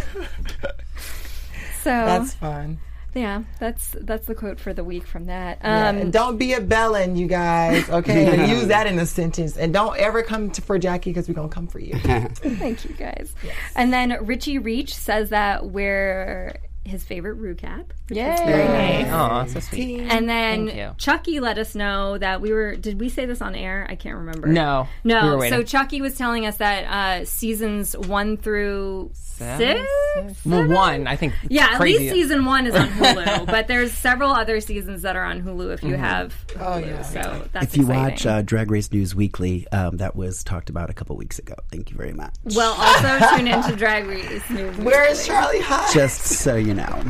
[1.84, 2.80] So That's fun.
[3.16, 5.60] yeah, that's that's the quote for the week from that.
[5.64, 8.28] Yeah, Um, and don't be a bellend, you guys, okay?
[8.38, 9.57] And use that in a sentence.
[9.57, 11.95] And don't ever come to, for Jackie because we're going to come for you.
[11.99, 13.34] Thank you guys.
[13.76, 17.93] And then Richie Reach says that we're his favorite Rue cap.
[18.10, 19.07] Yay!
[19.12, 20.01] Oh, so sweet.
[20.01, 22.76] And then Chucky let us know that we were.
[22.76, 23.86] Did we say this on air?
[23.89, 24.47] I can't remember.
[24.47, 25.32] No, no.
[25.32, 29.85] we were so Chucky was telling us that uh, seasons one through Seven?
[30.15, 30.45] six.
[30.45, 31.33] well, one I think.
[31.49, 31.99] Yeah, at crazy.
[31.99, 35.73] least season one is on Hulu, but there's several other seasons that are on Hulu
[35.73, 36.33] if you have.
[36.47, 37.01] Hulu, Oh, yeah.
[37.03, 38.03] So that's If you exciting.
[38.11, 41.55] watch uh, Drag Race News Weekly, um, that was talked about a couple weeks ago.
[41.71, 42.33] Thank you very much.
[42.55, 44.77] well, also tune into Drag Race News.
[44.79, 45.33] Where is Weekly.
[45.35, 45.93] Charlie High?
[45.93, 47.03] Just so you know.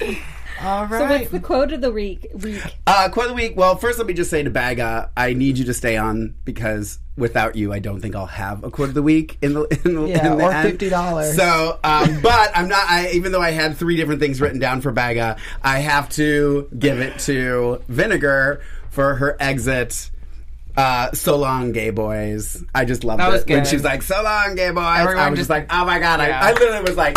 [0.62, 2.26] All So what's the quote of the week?
[2.34, 2.62] Week.
[2.86, 3.56] Uh, quote of the week.
[3.56, 6.98] Well, first let me just say to Baga, I need you to stay on because
[7.16, 9.94] without you, I don't think I'll have a quote of the week in the in
[9.94, 10.78] the, Yeah, in the or end.
[10.78, 11.34] $50.
[11.34, 12.84] So, um, but I'm not.
[12.88, 16.68] I, even though I had three different things written down for Baga, I have to
[16.78, 20.10] give it to Vinegar for her exit.
[20.76, 22.62] Uh, so long, gay boys.
[22.74, 25.00] I just loved That was it when she was like, "So long, gay boys." I
[25.02, 26.38] Everyone was just just- like, "Oh my god!" Yeah.
[26.38, 27.16] I, I literally was like.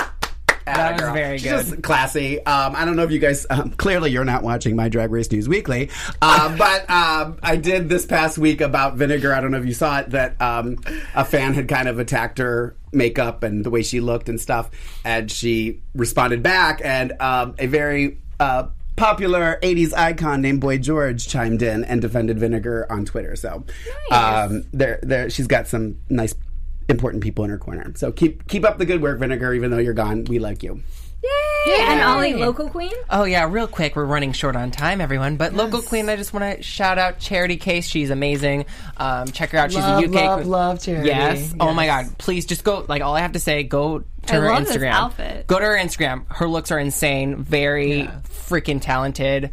[0.76, 1.14] That was girl.
[1.14, 1.66] very She's good.
[1.66, 2.44] just classy.
[2.46, 3.46] Um, I don't know if you guys.
[3.50, 5.90] Um, clearly, you're not watching my Drag Race News Weekly,
[6.22, 9.34] uh, but um, I did this past week about Vinegar.
[9.34, 10.10] I don't know if you saw it.
[10.12, 10.78] That um,
[11.16, 14.70] a fan had kind of attacked her makeup and the way she looked and stuff,
[15.04, 21.28] and she responded back, and um, a very uh, popular 80s icon named Boy George
[21.28, 23.36] chimed in and defended Vinegar on Twitter.
[23.36, 23.64] So
[24.12, 26.34] um, there, there, she's got some nice.
[26.90, 27.92] Important people in her corner.
[27.96, 29.54] So keep keep up the good work, Vinegar.
[29.54, 30.82] Even though you're gone, we like you.
[31.22, 31.76] Yay!
[31.82, 32.94] And Ollie, local queen.
[33.10, 35.36] Oh yeah, real quick, we're running short on time, everyone.
[35.36, 37.86] But local queen, I just want to shout out Charity Case.
[37.88, 38.66] She's amazing.
[38.98, 39.72] Um, check her out.
[39.72, 40.50] She's love, a UK love, queen.
[40.50, 41.08] love Charity.
[41.10, 41.54] Yes.
[41.60, 42.18] Oh my God!
[42.18, 42.86] Please just go.
[42.88, 44.92] Like all I have to say, go to I her love this Instagram.
[44.92, 45.46] outfit.
[45.48, 46.24] Go to her Instagram.
[46.32, 47.36] Her looks are insane.
[47.44, 48.22] Very Yeah.
[48.48, 49.52] freaking talented.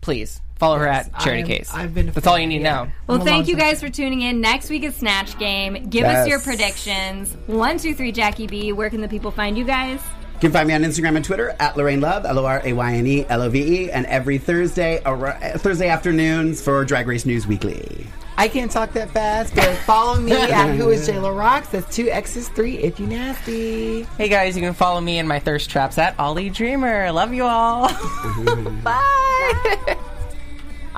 [0.00, 1.70] Please follow her at Charity I'm- Case.
[1.74, 2.70] I've been a That's all you need yeah.
[2.84, 2.88] now.
[3.06, 4.40] Well, thank you guys for tuning in.
[4.40, 5.88] Next week is Snatch Game.
[5.88, 6.22] Give Yes.
[6.24, 7.36] us your predictions.
[7.46, 8.72] One, two, three, Jackie B.
[8.72, 10.00] Where can the people find you guys?
[10.34, 12.72] You can find me on Instagram and Twitter at Lorayne Love, L O R A
[12.72, 17.08] Y N E L O V E, and every Thursday ar- Thursday afternoons for Drag
[17.08, 18.06] Race News Weekly.
[18.36, 21.70] I can't talk that fast, but follow me at Who is Jayla Rocks.
[21.70, 24.04] That's two X's, three if you nasty.
[24.16, 27.10] Hey guys, you can follow me and my thirst traps at Ollie Dreamer.
[27.10, 27.88] Love you all.
[28.84, 29.96] Bye.